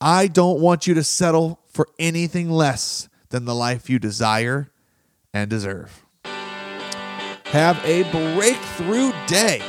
I 0.00 0.26
don't 0.26 0.60
want 0.60 0.86
you 0.86 0.94
to 0.94 1.04
settle 1.04 1.60
for 1.68 1.88
anything 1.98 2.50
less 2.50 3.08
than 3.30 3.46
the 3.46 3.54
life 3.54 3.88
you 3.88 3.98
desire 3.98 4.70
and 5.32 5.48
deserve. 5.48 6.04
Have 7.46 7.82
a 7.84 8.02
breakthrough 8.34 9.12
day 9.26 9.60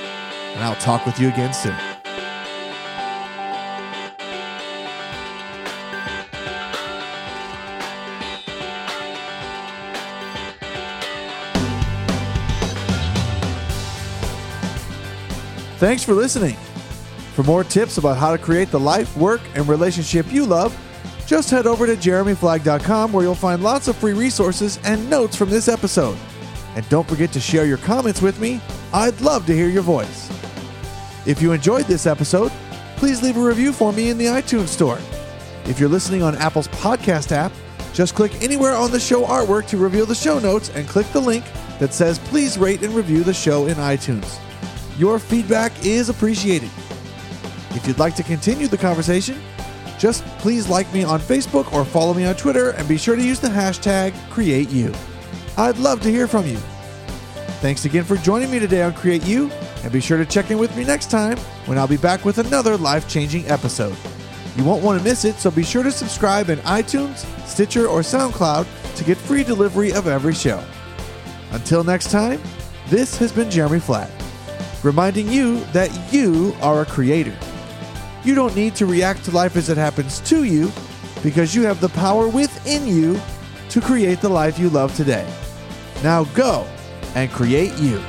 and 0.54 0.64
I'll 0.64 0.76
talk 0.76 1.06
with 1.06 1.20
you 1.20 1.30
again 1.30 1.54
soon. 1.54 1.93
Thanks 15.84 16.02
for 16.02 16.14
listening. 16.14 16.56
For 17.36 17.44
more 17.44 17.66
tips 17.66 17.98
about 17.98 18.16
how 18.16 18.32
to 18.32 18.38
create 18.38 18.72
the 18.72 18.80
life, 18.80 19.18
work, 19.18 19.42
and 19.54 19.68
relationship 19.68 20.32
you 20.32 20.46
love, 20.46 20.74
just 21.28 21.50
head 21.50 21.68
over 21.68 21.86
to 21.86 21.98
jeremyflagg.com 21.98 23.12
where 23.12 23.26
you'll 23.26 23.36
find 23.36 23.62
lots 23.62 23.90
of 23.90 23.98
free 23.98 24.14
resources 24.14 24.80
and 24.86 25.10
notes 25.10 25.36
from 25.36 25.50
this 25.50 25.68
episode. 25.68 26.18
And 26.78 26.88
don't 26.88 27.06
forget 27.06 27.34
to 27.34 27.42
share 27.42 27.66
your 27.66 27.80
comments 27.80 28.22
with 28.22 28.40
me. 28.40 28.62
I'd 28.94 29.20
love 29.20 29.46
to 29.48 29.54
hear 29.54 29.68
your 29.68 29.82
voice. 29.82 30.30
If 31.26 31.42
you 31.42 31.52
enjoyed 31.52 31.84
this 31.84 32.06
episode, 32.06 32.54
please 32.96 33.22
leave 33.22 33.36
a 33.36 33.44
review 33.44 33.74
for 33.74 33.92
me 33.92 34.10
in 34.10 34.18
the 34.18 34.28
iTunes 34.28 34.70
Store. 34.70 35.00
If 35.66 35.82
you're 35.82 35.90
listening 35.90 36.24
on 36.24 36.38
Apple's 36.38 36.70
podcast 36.70 37.34
app, 37.34 37.52
just 37.92 38.16
click 38.16 38.42
anywhere 38.42 38.74
on 38.74 38.92
the 38.92 39.02
show 39.02 39.26
artwork 39.26 39.68
to 39.68 39.78
reveal 39.78 40.06
the 40.06 40.16
show 40.16 40.40
notes 40.40 40.70
and 40.70 40.88
click 40.88 41.08
the 41.08 41.20
link 41.20 41.44
that 41.80 41.94
says 41.94 42.20
please 42.20 42.58
rate 42.58 42.84
and 42.84 42.96
review 42.96 43.22
the 43.26 43.34
show 43.34 43.68
in 43.68 43.76
iTunes. 43.76 44.40
Your 44.98 45.20
feedback 45.20 45.86
is 45.86 46.10
appreciated. 46.10 46.70
If 47.72 47.88
you'd 47.88 48.00
like 48.00 48.16
to 48.16 48.24
continue 48.24 48.68
the 48.68 48.78
conversation, 48.78 49.42
just 49.98 50.24
please 50.40 50.70
like 50.70 50.92
me 50.94 51.04
on 51.04 51.20
Facebook 51.20 51.72
or 51.74 51.84
follow 51.86 52.14
me 52.14 52.26
on 52.26 52.36
Twitter 52.36 52.72
and 52.72 52.88
be 52.88 52.98
sure 52.98 53.16
to 53.16 53.24
use 53.24 53.40
the 53.40 53.48
hashtag 53.48 54.12
CreateYou. 54.30 54.96
I'd 55.58 55.78
love 55.78 56.02
to 56.02 56.10
hear 56.10 56.28
from 56.28 56.46
you. 56.46 56.58
Thanks 57.62 57.86
again 57.86 58.04
for 58.04 58.18
joining 58.18 58.52
me 58.52 58.60
today 58.60 58.82
on 58.82 58.94
Create 58.94 59.24
You, 59.26 59.50
and 59.84 59.92
be 59.92 60.02
sure 60.02 60.18
to 60.18 60.26
check 60.26 60.52
in 60.52 60.58
with 60.58 60.76
me 60.76 60.84
next 60.84 61.10
time 61.10 61.38
when 61.66 61.78
I'll 61.78 61.88
be 61.88 61.98
back 61.98 62.26
with 62.26 62.38
another 62.38 62.76
life 62.76 63.08
changing 63.08 63.48
episode. 63.48 63.96
You 64.58 64.64
won't 64.64 64.84
want 64.84 65.00
to 65.00 65.04
miss 65.04 65.26
it, 65.26 65.36
so 65.36 65.50
be 65.50 65.64
sure 65.64 65.82
to 65.84 65.92
subscribe 65.92 66.50
in 66.50 66.60
iTunes, 66.60 67.26
Stitcher, 67.48 67.88
or 67.88 68.02
SoundCloud 68.02 68.68
to 68.96 69.04
get 69.04 69.18
free 69.18 69.44
delivery 69.44 69.94
of 69.94 70.08
every 70.08 70.34
show. 70.34 70.64
Until 71.52 71.84
next 71.84 72.12
time, 72.12 72.42
this 72.88 73.18
has 73.18 73.32
been 73.32 73.50
Jeremy 73.50 73.80
Flagg, 73.80 74.12
reminding 74.84 75.30
you 75.30 75.60
that 75.74 75.90
you 76.14 76.56
are 76.62 76.82
a 76.82 76.86
creator. 76.86 77.36
You 78.24 78.36
don't 78.36 78.56
need 78.56 78.76
to 78.76 78.86
react 78.86 79.26
to 79.26 79.32
life 79.32 79.56
as 79.56 79.70
it 79.70 79.78
happens 79.78 80.20
to 80.22 80.44
you 80.44 80.72
because 81.24 81.56
you 81.56 81.64
have 81.64 81.82
the 81.82 81.90
power 81.90 82.28
within 82.28 82.86
you 82.88 83.20
to 83.70 83.82
create 83.82 84.22
the 84.22 84.30
life 84.30 84.60
you 84.60 84.70
love 84.70 84.96
today. 84.96 85.28
Now 86.04 86.26
go 86.26 86.68
and 87.16 87.32
create 87.32 87.74
you. 87.80 88.02